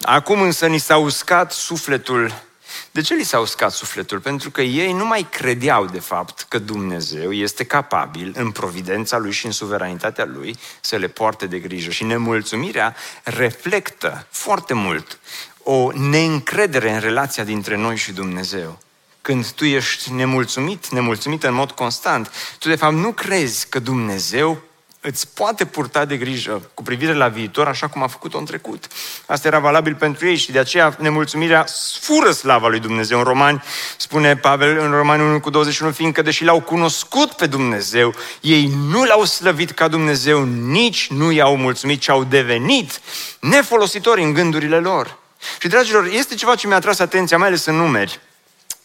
[0.00, 2.42] acum însă ni s-a uscat sufletul.
[2.90, 4.20] De ce li s-a uscat sufletul?
[4.20, 9.32] Pentru că ei nu mai credeau, de fapt, că Dumnezeu este capabil, în providența Lui
[9.32, 11.90] și în suveranitatea Lui, să le poarte de grijă.
[11.90, 15.18] Și nemulțumirea reflectă foarte mult
[15.62, 18.78] o neîncredere în relația dintre noi și Dumnezeu.
[19.22, 24.62] Când tu ești nemulțumit, nemulțumit în mod constant, tu de fapt nu crezi că Dumnezeu
[25.00, 28.86] îți poate purta de grijă cu privire la viitor așa cum a făcut-o în trecut.
[29.26, 31.66] Asta era valabil pentru ei și de aceea nemulțumirea
[32.00, 33.18] fură slava lui Dumnezeu.
[33.18, 33.62] În Romani
[33.96, 39.04] spune Pavel în Romani 1 cu 21, fiindcă deși l-au cunoscut pe Dumnezeu, ei nu
[39.04, 43.00] l-au slăvit ca Dumnezeu, nici nu i-au mulțumit, ci au devenit
[43.40, 45.18] nefolositori în gândurile lor.
[45.60, 48.20] Și, dragilor, este ceva ce mi-a tras atenția, mai ales în numeri.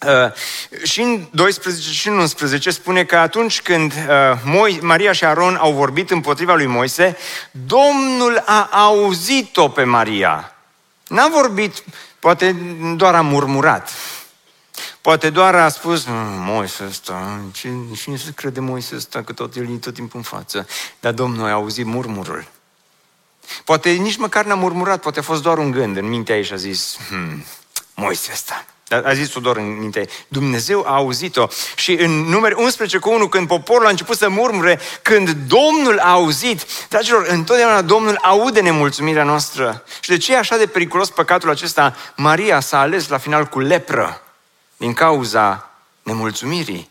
[0.03, 0.31] Uh,
[0.83, 3.93] și în 12 și în 11 spune că atunci când
[4.43, 7.17] uh, Maria și Aron au vorbit împotriva lui Moise,
[7.51, 10.55] Domnul a auzit-o pe Maria.
[11.07, 11.83] N-a vorbit,
[12.19, 12.51] poate
[12.95, 13.89] doar a murmurat.
[15.01, 16.05] Poate doar a spus,
[16.39, 20.67] Moise ăsta, cine se crede Moise ăsta, că tot el e tot timpul în față.
[20.99, 22.47] Dar Domnul a auzit murmurul.
[23.63, 26.53] Poate nici măcar n-a murmurat, poate a fost doar un gând în mintea ei și
[26.53, 27.45] a zis, hmm,
[27.95, 28.65] Moise ăsta.
[28.89, 30.07] A zis-o doar în minte.
[30.27, 31.47] Dumnezeu a auzit-o.
[31.75, 36.11] Și în numeri 11 cu 1, când poporul a început să murmure, când Domnul a
[36.11, 39.83] auzit, dragilor, întotdeauna Domnul aude nemulțumirea noastră.
[39.99, 41.95] Și de ce e așa de periculos păcatul acesta?
[42.15, 44.21] Maria s-a ales la final cu lepră
[44.77, 45.69] din cauza
[46.03, 46.89] nemulțumirii.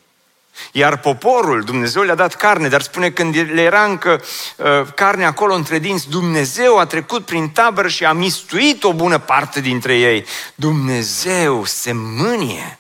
[0.73, 4.23] Iar poporul, Dumnezeu le-a dat carne, dar spune când le era încă
[4.57, 9.19] uh, carne acolo între dinți, Dumnezeu a trecut prin tabără și a mistuit o bună
[9.19, 10.25] parte dintre ei.
[10.55, 12.79] Dumnezeu se mânie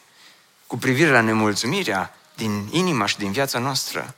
[0.66, 4.14] cu privire la nemulțumirea din inima și din viața noastră.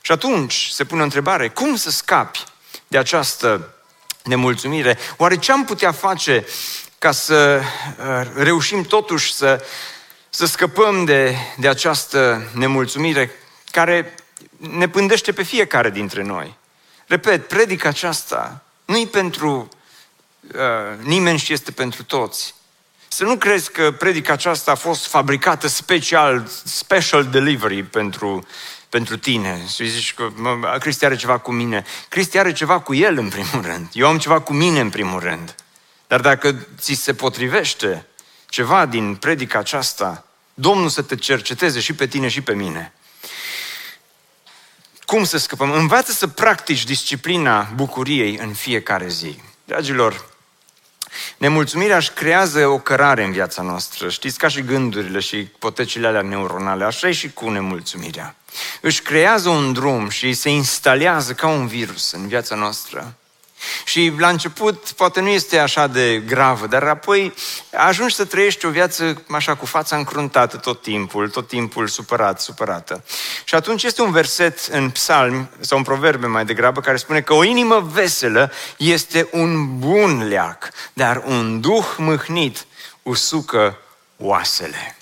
[0.00, 2.44] Și atunci se pune o întrebare, cum să scapi
[2.88, 3.74] de această
[4.22, 4.98] nemulțumire?
[5.16, 6.46] Oare ce am putea face
[6.98, 7.62] ca să
[8.34, 9.64] reușim totuși să,
[10.34, 13.30] să scăpăm de, de această nemulțumire
[13.70, 14.14] care
[14.56, 16.54] ne pândește pe fiecare dintre noi.
[17.06, 19.68] Repet, predica aceasta nu e pentru
[20.54, 22.54] uh, nimeni și este pentru toți.
[23.08, 28.46] Să nu crezi că predica aceasta a fost fabricată special, special delivery pentru,
[28.88, 29.66] pentru tine.
[29.74, 31.84] Și zici că mă, Cristi are ceva cu mine.
[32.08, 33.88] Cristi are ceva cu el în primul rând.
[33.92, 35.54] Eu am ceva cu mine în primul rând.
[36.06, 38.06] Dar dacă ți se potrivește
[38.52, 40.24] ceva din predica aceasta,
[40.54, 42.92] Domnul să te cerceteze și pe tine și pe mine.
[45.04, 45.70] Cum să scăpăm?
[45.70, 49.40] Învață să practici disciplina bucuriei în fiecare zi.
[49.64, 50.28] Dragilor,
[51.36, 54.08] nemulțumirea își creează o cărare în viața noastră.
[54.08, 58.36] Știți, ca și gândurile și ipotecile alea neuronale, așa e și cu nemulțumirea.
[58.80, 63.14] Își creează un drum și se instalează ca un virus în viața noastră.
[63.84, 67.34] Și la început poate nu este așa de gravă, dar apoi
[67.76, 73.04] ajungi să trăiești o viață așa cu fața încruntată tot timpul, tot timpul supărat, supărată.
[73.44, 77.34] Și atunci este un verset în psalm, sau un proverbe mai degrabă, care spune că
[77.34, 82.66] o inimă veselă este un bun leac, dar un duh mâhnit
[83.02, 83.78] usucă
[84.16, 84.96] oasele.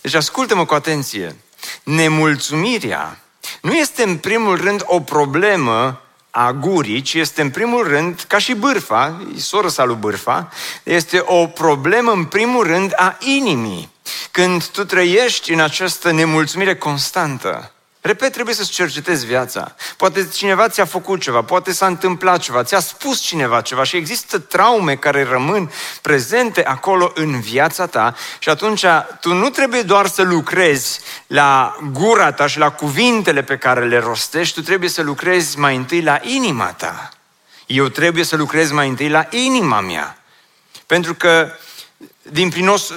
[0.00, 1.36] Deci ascultă-mă cu atenție.
[1.82, 3.18] Nemulțumirea
[3.62, 6.00] nu este în primul rând o problemă
[6.38, 11.22] a gurii, ci este în primul rând, ca și bârfa, soră sa lui bârfa, este
[11.24, 13.90] o problemă în primul rând a inimii.
[14.30, 17.72] Când tu trăiești în această nemulțumire constantă,
[18.06, 19.74] Repet, trebuie să-ți cercetezi viața.
[19.96, 24.38] Poate cineva ți-a făcut ceva, poate s-a întâmplat ceva, ți-a spus cineva ceva și există
[24.38, 25.70] traume care rămân
[26.02, 28.84] prezente acolo în viața ta și atunci
[29.20, 33.98] tu nu trebuie doar să lucrezi la gura ta și la cuvintele pe care le
[33.98, 37.10] rostești, tu trebuie să lucrezi mai întâi la inima ta.
[37.66, 40.18] Eu trebuie să lucrez mai întâi la inima mea.
[40.86, 41.50] Pentru că
[42.22, 42.92] din prinos,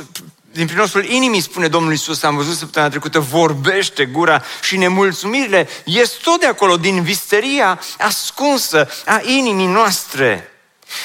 [0.52, 6.12] din prinosul inimii, spune Domnul Isus, am văzut săptămâna trecută, vorbește gura și nemulțumirile ies
[6.12, 10.52] tot de acolo, din visteria ascunsă a inimii noastre.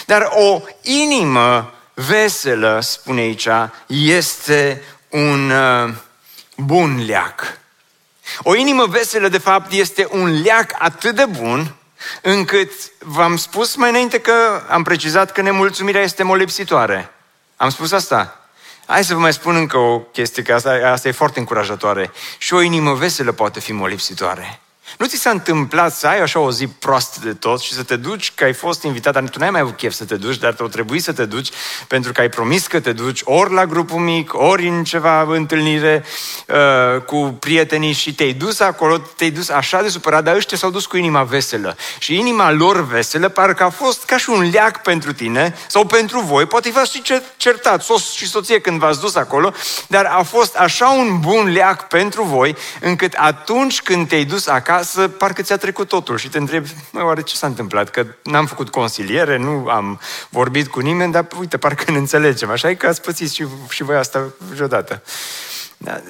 [0.07, 3.49] Dar o inimă veselă, spune aici,
[3.87, 5.95] este un uh,
[6.57, 7.59] bun leac.
[8.43, 11.75] O inimă veselă, de fapt, este un leac atât de bun,
[12.23, 17.11] încât v-am spus mai înainte că am precizat că nemulțumirea este molipsitoare.
[17.57, 18.44] Am spus asta.
[18.87, 22.11] Hai să vă mai spun încă o chestie, că asta, asta e foarte încurajatoare.
[22.39, 24.61] Și o inimă veselă poate fi molipsitoare.
[24.99, 27.97] Nu ți s-a întâmplat să ai așa o zi proastă de tot și să te
[27.97, 30.53] duci că ai fost invitat, dar tu n-ai mai avut chef să te duci, dar
[30.53, 31.49] tu trebuie să te duci
[31.89, 36.05] pentru că ai promis că te duci ori la grupul mic, ori în ceva întâlnire
[36.49, 40.71] uh, cu prietenii și te-ai dus acolo, te-ai dus așa de supărat, dar ăștia s-au
[40.71, 41.77] dus cu inima veselă.
[41.99, 46.21] Și inima lor veselă parcă a fost ca și un leac pentru tine sau pentru
[46.21, 47.03] voi, poate v-ați și
[47.37, 49.53] certat, sos și soție când v-ați dus acolo,
[49.87, 54.84] dar a fost așa un bun leac pentru voi, încât atunci când te-ai dus acasă,
[54.85, 57.91] acasă, parcă ți-a trecut totul și te întrebi, mă, oare ce s-a întâmplat?
[57.91, 62.51] Că n-am făcut consiliere, nu am vorbit cu nimeni, dar uite, parcă ne înțelegem.
[62.51, 65.03] Așa e că ați pățit și, și voi asta vreodată.
[65.77, 66.01] Da.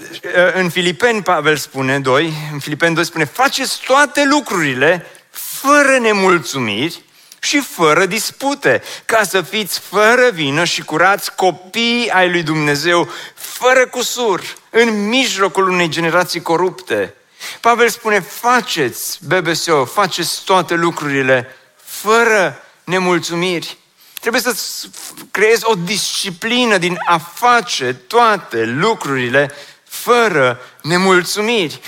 [0.55, 7.03] În Filipeni, Pavel spune, 2, în Filipeni 2 spune, faceți toate lucrurile fără nemulțumiri
[7.39, 13.87] și fără dispute, ca să fiți fără vină și curați copii ai lui Dumnezeu, fără
[13.87, 17.14] cusur, în mijlocul unei generații corupte,
[17.61, 21.49] Pavel spune, faceți BBSO, faceți toate lucrurile
[21.85, 23.79] fără nemulțumiri.
[24.21, 24.57] Trebuie să
[25.31, 29.51] creezi o disciplină din a face toate lucrurile
[29.85, 31.81] fără nemulțumiri.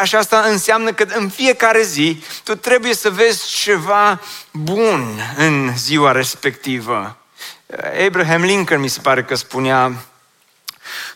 [0.00, 4.20] Așa asta înseamnă că în fiecare zi tu trebuie să vezi ceva
[4.52, 7.16] bun în ziua respectivă.
[8.06, 9.92] Abraham Lincoln mi se pare că spunea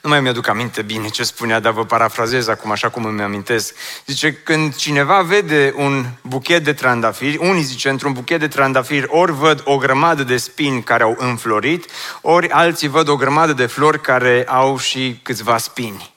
[0.03, 3.75] nu mai mi-aduc aminte bine ce spunea, dar vă parafrazez acum așa cum îmi amintesc.
[4.07, 9.33] Zice, când cineva vede un buchet de trandafiri, unii zice, într-un buchet de trandafiri, ori
[9.33, 14.01] văd o grămadă de spini care au înflorit, ori alții văd o grămadă de flori
[14.01, 16.15] care au și câțiva spini.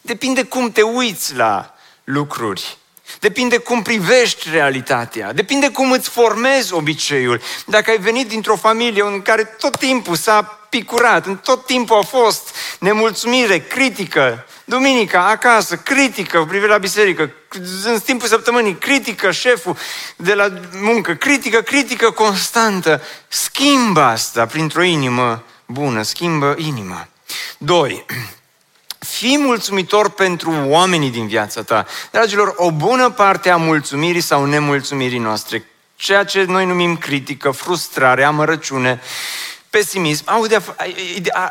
[0.00, 2.78] Depinde cum te uiți la lucruri.
[3.20, 5.32] Depinde cum privești realitatea.
[5.32, 7.40] Depinde cum îți formezi obiceiul.
[7.66, 12.02] Dacă ai venit dintr-o familie în care tot timpul s-a picurat, în tot timpul a
[12.02, 17.30] fost nemulțumire, critică, duminica, acasă, critică, privire la biserică,
[17.84, 19.76] în timpul săptămânii, critică șeful
[20.16, 23.02] de la muncă, critică, critică constantă.
[23.28, 27.08] Schimbă asta printr-o inimă bună, schimbă inima.
[27.58, 28.04] Doi,
[29.08, 31.86] Fii mulțumitor pentru oamenii din viața ta.
[32.10, 35.64] Dragilor, o bună parte a mulțumirii sau nemulțumirii noastre,
[35.96, 39.00] ceea ce noi numim critică, frustrare, amărăciune,
[39.70, 40.24] pesimism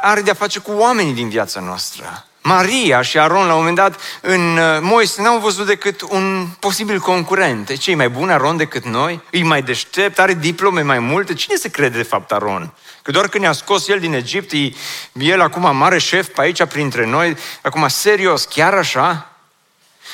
[0.01, 2.25] are de-a face cu oamenii din viața noastră.
[2.47, 6.99] Maria și Aron, la un moment dat, în uh, Moise, n-au văzut decât un posibil
[6.99, 7.77] concurent.
[7.77, 9.21] Ce e mai bun Aron decât noi?
[9.31, 10.19] E mai deștept?
[10.19, 11.33] Are diplome mai multe?
[11.33, 12.73] Cine se crede de fapt Aron?
[13.01, 14.71] Că doar când ne-a scos el din Egipt, e
[15.13, 19.35] el acum mare șef pe aici printre noi, acum serios, chiar așa?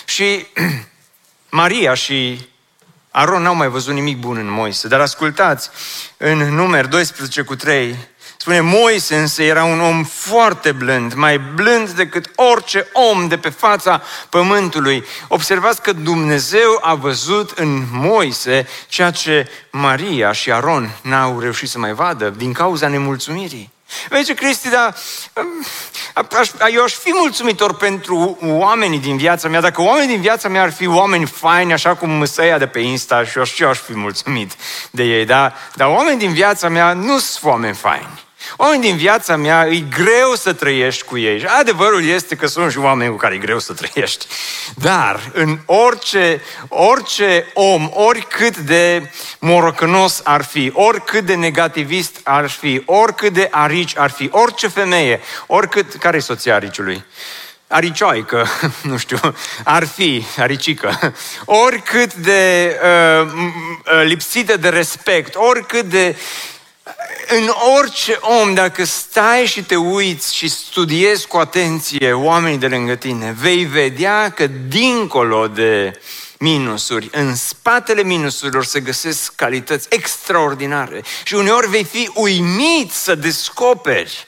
[0.06, 0.46] Și
[1.50, 2.50] Maria și
[3.12, 5.70] Aron n-au mai văzut nimic bun în Moise, dar ascultați,
[6.18, 7.96] în numeri 12 cu 3,
[8.44, 13.50] Spune, Moise însă era un om foarte blând, mai blând decât orice om de pe
[13.50, 15.06] fața pământului.
[15.28, 21.80] Observați că Dumnezeu a văzut în Moise ceea ce Maria și Aron n-au reușit să
[21.80, 23.72] mai vadă din cauza nemulțumirii.
[24.10, 24.96] Vezi, Cristi, dar
[26.40, 29.62] aș, eu aș fi mulțumitor pentru oamenii din viața mea.
[29.62, 33.26] Dacă oamenii din viața mea ar fi oameni faini, așa cum măsăia de pe Insta
[33.26, 34.52] și eu, și eu aș fi mulțumit
[34.92, 35.26] de ei.
[35.26, 38.22] Dar, dar oamenii din viața mea nu sunt oameni faini.
[38.58, 41.46] Oameni din viața mea, e greu să trăiești cu ei.
[41.46, 44.26] Adevărul este că sunt și oameni cu care e greu să trăiești.
[44.76, 52.82] Dar în orice, orice om, oricât de morocănos ar fi, oricât de negativist ar fi,
[52.86, 55.94] oricât de arici ar fi, orice femeie, oricât...
[55.94, 57.06] Care e soția ariciului?
[57.74, 58.48] aricioică,
[58.90, 59.20] nu știu,
[59.64, 61.14] ar fi, aricică,
[61.46, 62.76] oricât de
[63.24, 63.32] uh,
[64.04, 66.16] lipsită de respect, oricât de
[67.28, 72.96] în orice om, dacă stai și te uiți și studiezi cu atenție oamenii de lângă
[72.96, 76.00] tine, vei vedea că dincolo de
[76.40, 81.04] minusuri, în spatele minusurilor se găsesc calități extraordinare.
[81.24, 84.28] Și uneori vei fi uimit să descoperi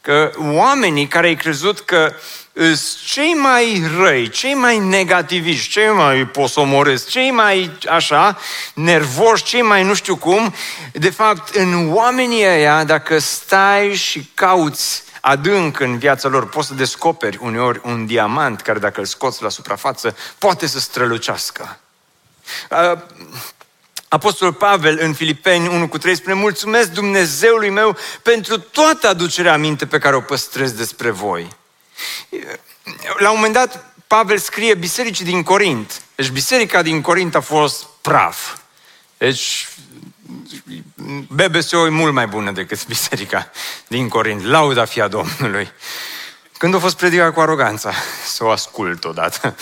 [0.00, 2.14] că oamenii care ai crezut că
[2.54, 8.38] sunt cei mai răi, cei mai negativiști, cei mai posomoresc, cei mai așa,
[8.74, 10.54] nervoși, cei mai nu știu cum,
[10.92, 16.74] de fapt, în oamenii ăia, dacă stai și cauți adânc în viața lor, poți să
[16.74, 21.78] descoperi uneori un diamant care dacă îl scoți la suprafață, poate să strălucească.
[24.08, 29.86] Apostolul Pavel în Filipeni 1 cu 3 spune Mulțumesc Dumnezeului meu pentru toată aducerea aminte
[29.86, 31.60] pe care o păstrez despre voi.
[33.18, 36.02] La un moment dat, Pavel scrie bisericii din Corint.
[36.14, 38.56] Deci biserica din Corint a fost praf.
[39.18, 39.68] Deci
[41.28, 43.50] BBSO e mult mai bună decât biserica
[43.88, 44.42] din Corint.
[44.42, 45.72] Lauda fie a Domnului.
[46.58, 47.92] Când a fost predicat cu aroganța,
[48.34, 49.54] să o ascult odată.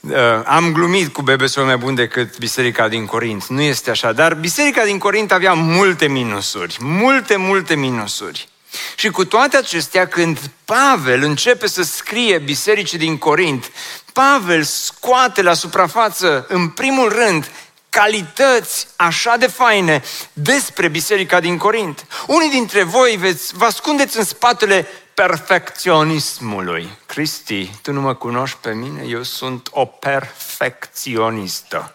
[0.00, 0.14] Uh,
[0.44, 3.46] am glumit cu BBSO mai bun decât biserica din Corint.
[3.46, 4.12] Nu este așa.
[4.12, 6.76] Dar biserica din Corint avea multe minusuri.
[6.80, 8.48] Multe, multe minusuri.
[8.96, 13.70] Și cu toate acestea, când Pavel începe să scrie bisericii din Corint,
[14.12, 17.50] Pavel scoate la suprafață, în primul rând,
[17.88, 20.02] calități așa de faine
[20.32, 22.06] despre biserica din Corint.
[22.26, 26.88] Unii dintre voi veți, vă ascundeți în spatele perfecționismului.
[27.06, 29.04] Cristi, tu nu mă cunoști pe mine?
[29.08, 31.92] Eu sunt o perfecționistă.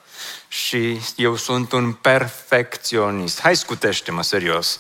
[0.48, 3.42] Și eu sunt un perfecționist.
[3.42, 4.80] Hai, scutește-mă, serios.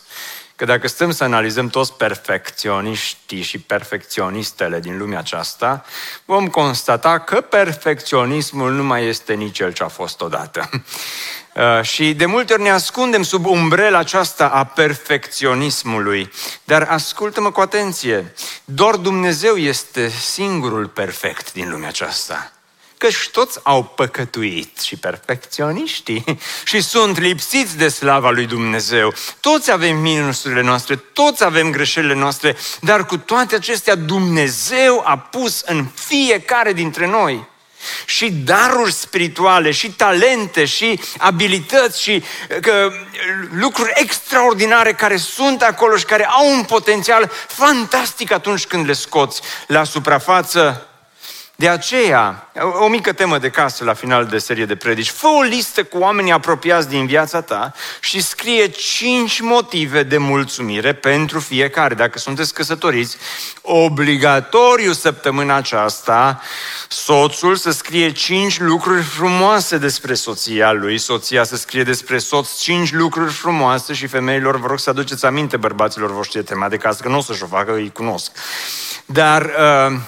[0.55, 5.85] Că dacă stăm să analizăm toți perfecționiștii și perfecționistele din lumea aceasta,
[6.25, 10.69] vom constata că perfecționismul nu mai este nici el ce a fost odată.
[11.55, 16.31] Uh, și de multe ori ne ascundem sub umbrela aceasta a perfecționismului.
[16.63, 18.33] Dar ascultă-mă cu atenție,
[18.65, 22.51] doar Dumnezeu este singurul perfect din lumea aceasta
[23.09, 26.23] și toți au păcătuit și perfecționiștii
[26.69, 29.13] și sunt lipsiți de slava lui Dumnezeu.
[29.39, 35.61] Toți avem minusurile noastre, toți avem greșelile noastre, dar cu toate acestea Dumnezeu a pus
[35.65, 37.51] în fiecare dintre noi
[38.05, 42.23] și daruri spirituale, și talente, și abilități, și
[42.61, 42.91] că,
[43.51, 49.41] lucruri extraordinare care sunt acolo și care au un potențial fantastic atunci când le scoți
[49.67, 50.87] la suprafață
[51.63, 52.49] de aceea,
[52.79, 55.97] o mică temă de casă la final de serie de predici, fă o listă cu
[55.97, 61.93] oamenii apropiați din viața ta și scrie cinci motive de mulțumire pentru fiecare.
[61.93, 63.17] Dacă sunteți căsătoriți,
[63.61, 66.41] obligatoriu săptămâna aceasta,
[66.87, 72.93] soțul să scrie cinci lucruri frumoase despre soția lui, soția să scrie despre soț cinci
[72.93, 77.01] lucruri frumoase și femeilor vă rog să aduceți aminte bărbaților voștri de tema de casă,
[77.01, 78.31] că nu o să-și o facă, îi cunosc.
[79.05, 79.99] Dar uh,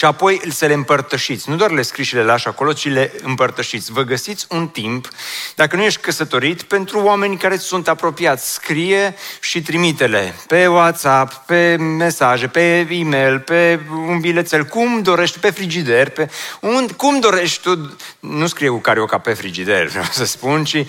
[0.00, 1.48] și apoi să le împărtășiți.
[1.48, 3.92] Nu doar le scriși și le lași acolo, ci le împărtășiți.
[3.92, 5.08] Vă găsiți un timp,
[5.54, 8.52] dacă nu ești căsătorit, pentru oameni care sunt apropiați.
[8.52, 15.50] Scrie și trimite-le pe WhatsApp, pe mesaje, pe e-mail, pe un bilețel, cum dorești, pe
[15.50, 16.30] frigider, pe
[16.60, 17.96] und, cum dorești tu.
[18.20, 20.86] Nu scrie cu carioca pe frigider, vreau să spun, ci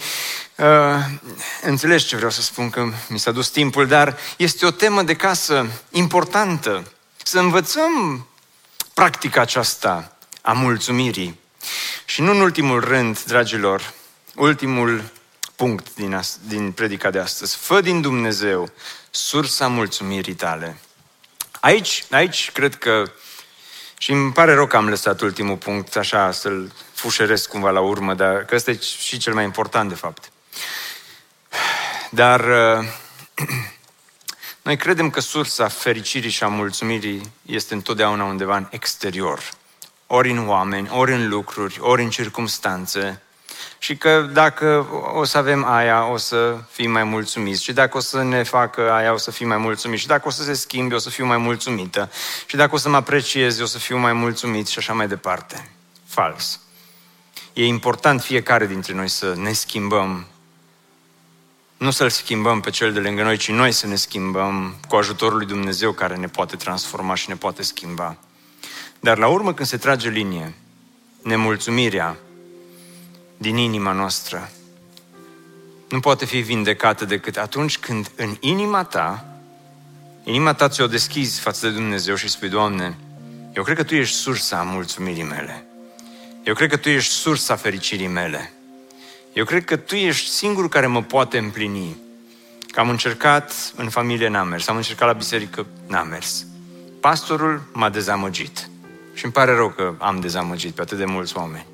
[0.55, 0.67] Uh,
[1.61, 5.13] înțelegi ce vreau să spun, că mi s-a dus timpul, dar este o temă de
[5.13, 6.91] casă importantă.
[7.23, 8.25] Să învățăm
[9.01, 11.39] practica aceasta a mulțumirii.
[12.05, 13.93] Și nu în ultimul rând, dragilor,
[14.35, 15.03] ultimul
[15.55, 17.57] punct din, ast- din predica de astăzi.
[17.57, 18.71] Fă din Dumnezeu
[19.09, 20.77] sursa mulțumirii tale.
[21.59, 23.11] Aici, aici cred că,
[23.97, 28.13] și îmi pare rău că am lăsat ultimul punct așa să-l fușeresc cumva la urmă,
[28.13, 30.31] dar că ăsta e și cel mai important de fapt.
[32.09, 32.85] Dar uh,
[34.61, 39.49] noi credem că sursa fericirii și a mulțumirii este întotdeauna undeva în exterior.
[40.07, 43.21] Ori în oameni, ori în lucruri, ori în circumstanțe.
[43.77, 47.63] Și că dacă o să avem aia, o să fim mai mulțumiți.
[47.63, 50.01] Și dacă o să ne facă aia, o să fim mai mulțumiți.
[50.01, 52.09] Și dacă o să se schimbe, o să fiu mai mulțumită.
[52.45, 55.69] Și dacă o să mă apreciez, o să fiu mai mulțumit și așa mai departe.
[56.05, 56.59] Fals.
[57.53, 60.25] E important fiecare dintre noi să ne schimbăm
[61.81, 65.37] nu să-L schimbăm pe cel de lângă noi, ci noi să ne schimbăm cu ajutorul
[65.37, 68.17] lui Dumnezeu care ne poate transforma și ne poate schimba.
[68.99, 70.53] Dar la urmă, când se trage linie,
[71.23, 72.17] nemulțumirea
[73.37, 74.51] din inima noastră
[75.89, 79.25] nu poate fi vindecată decât atunci când în inima ta,
[80.23, 82.97] inima ta ți-o deschizi față de Dumnezeu și spui, Doamne,
[83.53, 85.65] eu cred că Tu ești sursa mulțumirii mele.
[86.43, 88.53] Eu cred că Tu ești sursa fericirii mele.
[89.33, 91.97] Eu cred că tu ești singurul care mă poate împlini.
[92.71, 94.67] Că am încercat în familie, n-am mers.
[94.67, 96.45] Am încercat la biserică, n-am mers.
[96.99, 98.69] Pastorul m-a dezamăgit.
[99.13, 101.65] Și îmi pare rău că am dezamăgit pe atât de mulți oameni.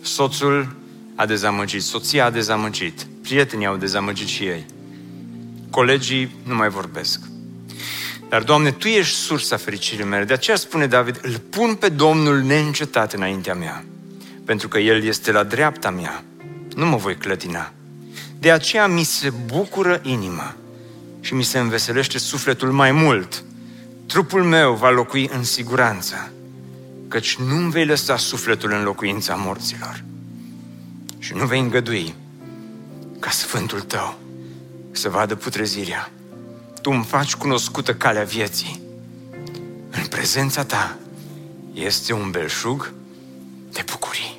[0.00, 0.76] Soțul
[1.14, 4.66] a dezamăgit, soția a dezamăgit, prietenii au dezamăgit și ei.
[5.70, 7.20] Colegii nu mai vorbesc.
[8.28, 10.24] Dar, Doamne, Tu ești sursa fericirii mele.
[10.24, 13.84] De aceea spune David, îl pun pe Domnul neîncetat înaintea mea,
[14.44, 16.24] pentru că El este la dreapta mea
[16.76, 17.72] nu mă voi clătina.
[18.38, 20.54] De aceea mi se bucură inima
[21.20, 23.44] și mi se înveselește sufletul mai mult.
[24.06, 26.32] Trupul meu va locui în siguranță,
[27.08, 30.04] căci nu vei lăsa sufletul în locuința morților
[31.18, 32.14] și nu vei îngădui
[33.18, 34.18] ca sfântul tău
[34.90, 36.10] să vadă putrezirea.
[36.82, 38.80] Tu îmi faci cunoscută calea vieții.
[39.90, 40.96] În prezența ta
[41.74, 42.92] este un belșug
[43.72, 44.35] de bucurie.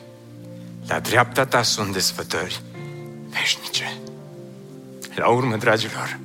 [0.88, 2.62] La dreapta ta sunt desfătări
[3.30, 3.98] veșnice.
[5.16, 6.20] La urmă, dragilor,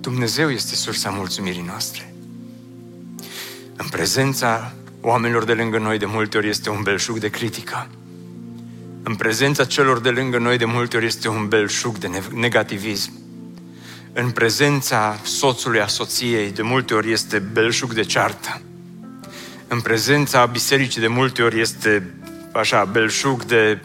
[0.00, 2.14] Dumnezeu este sursa mulțumirii noastre.
[3.76, 7.88] În prezența oamenilor de lângă noi de multe ori este un belșug de critică.
[9.02, 13.12] În prezența celor de lângă noi de multe ori este un belșug de negativism.
[14.12, 18.60] În prezența soțului, a soției, de multe ori este belșug de ceartă
[19.72, 22.14] în prezența bisericii de multe ori este
[22.52, 23.80] așa, belșug de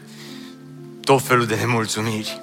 [1.01, 2.41] tot felul de nemulțumiri.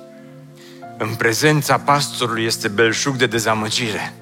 [0.98, 4.14] În prezența pastorului este belșug de dezamăgire.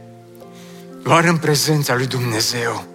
[1.02, 2.86] Doar în prezența lui Dumnezeu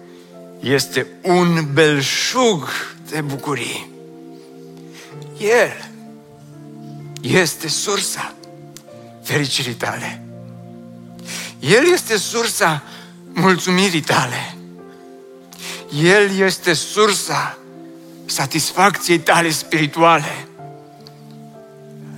[0.60, 2.68] este un belșug
[3.10, 3.88] de bucurie.
[5.38, 5.90] El
[7.20, 8.34] este sursa
[9.22, 10.22] fericirii tale.
[11.58, 12.82] El este sursa
[13.32, 14.57] mulțumirii tale.
[15.92, 17.58] El este sursa
[18.26, 20.46] satisfacției tale spirituale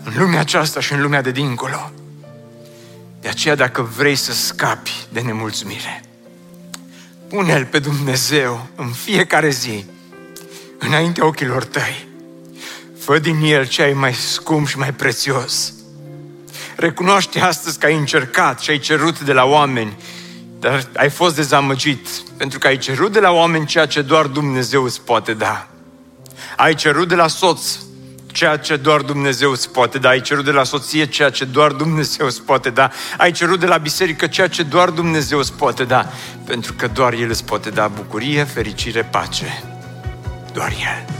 [0.05, 1.91] în lumea aceasta și în lumea de dincolo.
[3.21, 6.05] De aceea, dacă vrei să scapi de nemulțumire,
[7.29, 9.85] pune-L pe Dumnezeu în fiecare zi,
[10.79, 12.09] înaintea ochilor tăi.
[12.99, 15.73] Fă din El ce ai mai scump și mai prețios.
[16.77, 19.97] Recunoaște astăzi că ai încercat și ai cerut de la oameni
[20.61, 24.85] dar ai fost dezamăgit pentru că ai cerut de la oameni ceea ce doar Dumnezeu
[24.85, 25.69] îți poate da.
[26.57, 27.79] Ai cerut de la soț
[28.33, 30.09] ceea ce doar Dumnezeu îți poate da.
[30.09, 32.91] Ai cerut de la soție ceea ce doar Dumnezeu îți poate da.
[33.17, 36.13] Ai cerut de la biserică ceea ce doar Dumnezeu îți poate da.
[36.45, 39.63] Pentru că doar El îți poate da bucurie, fericire, pace.
[40.53, 41.20] Doar El.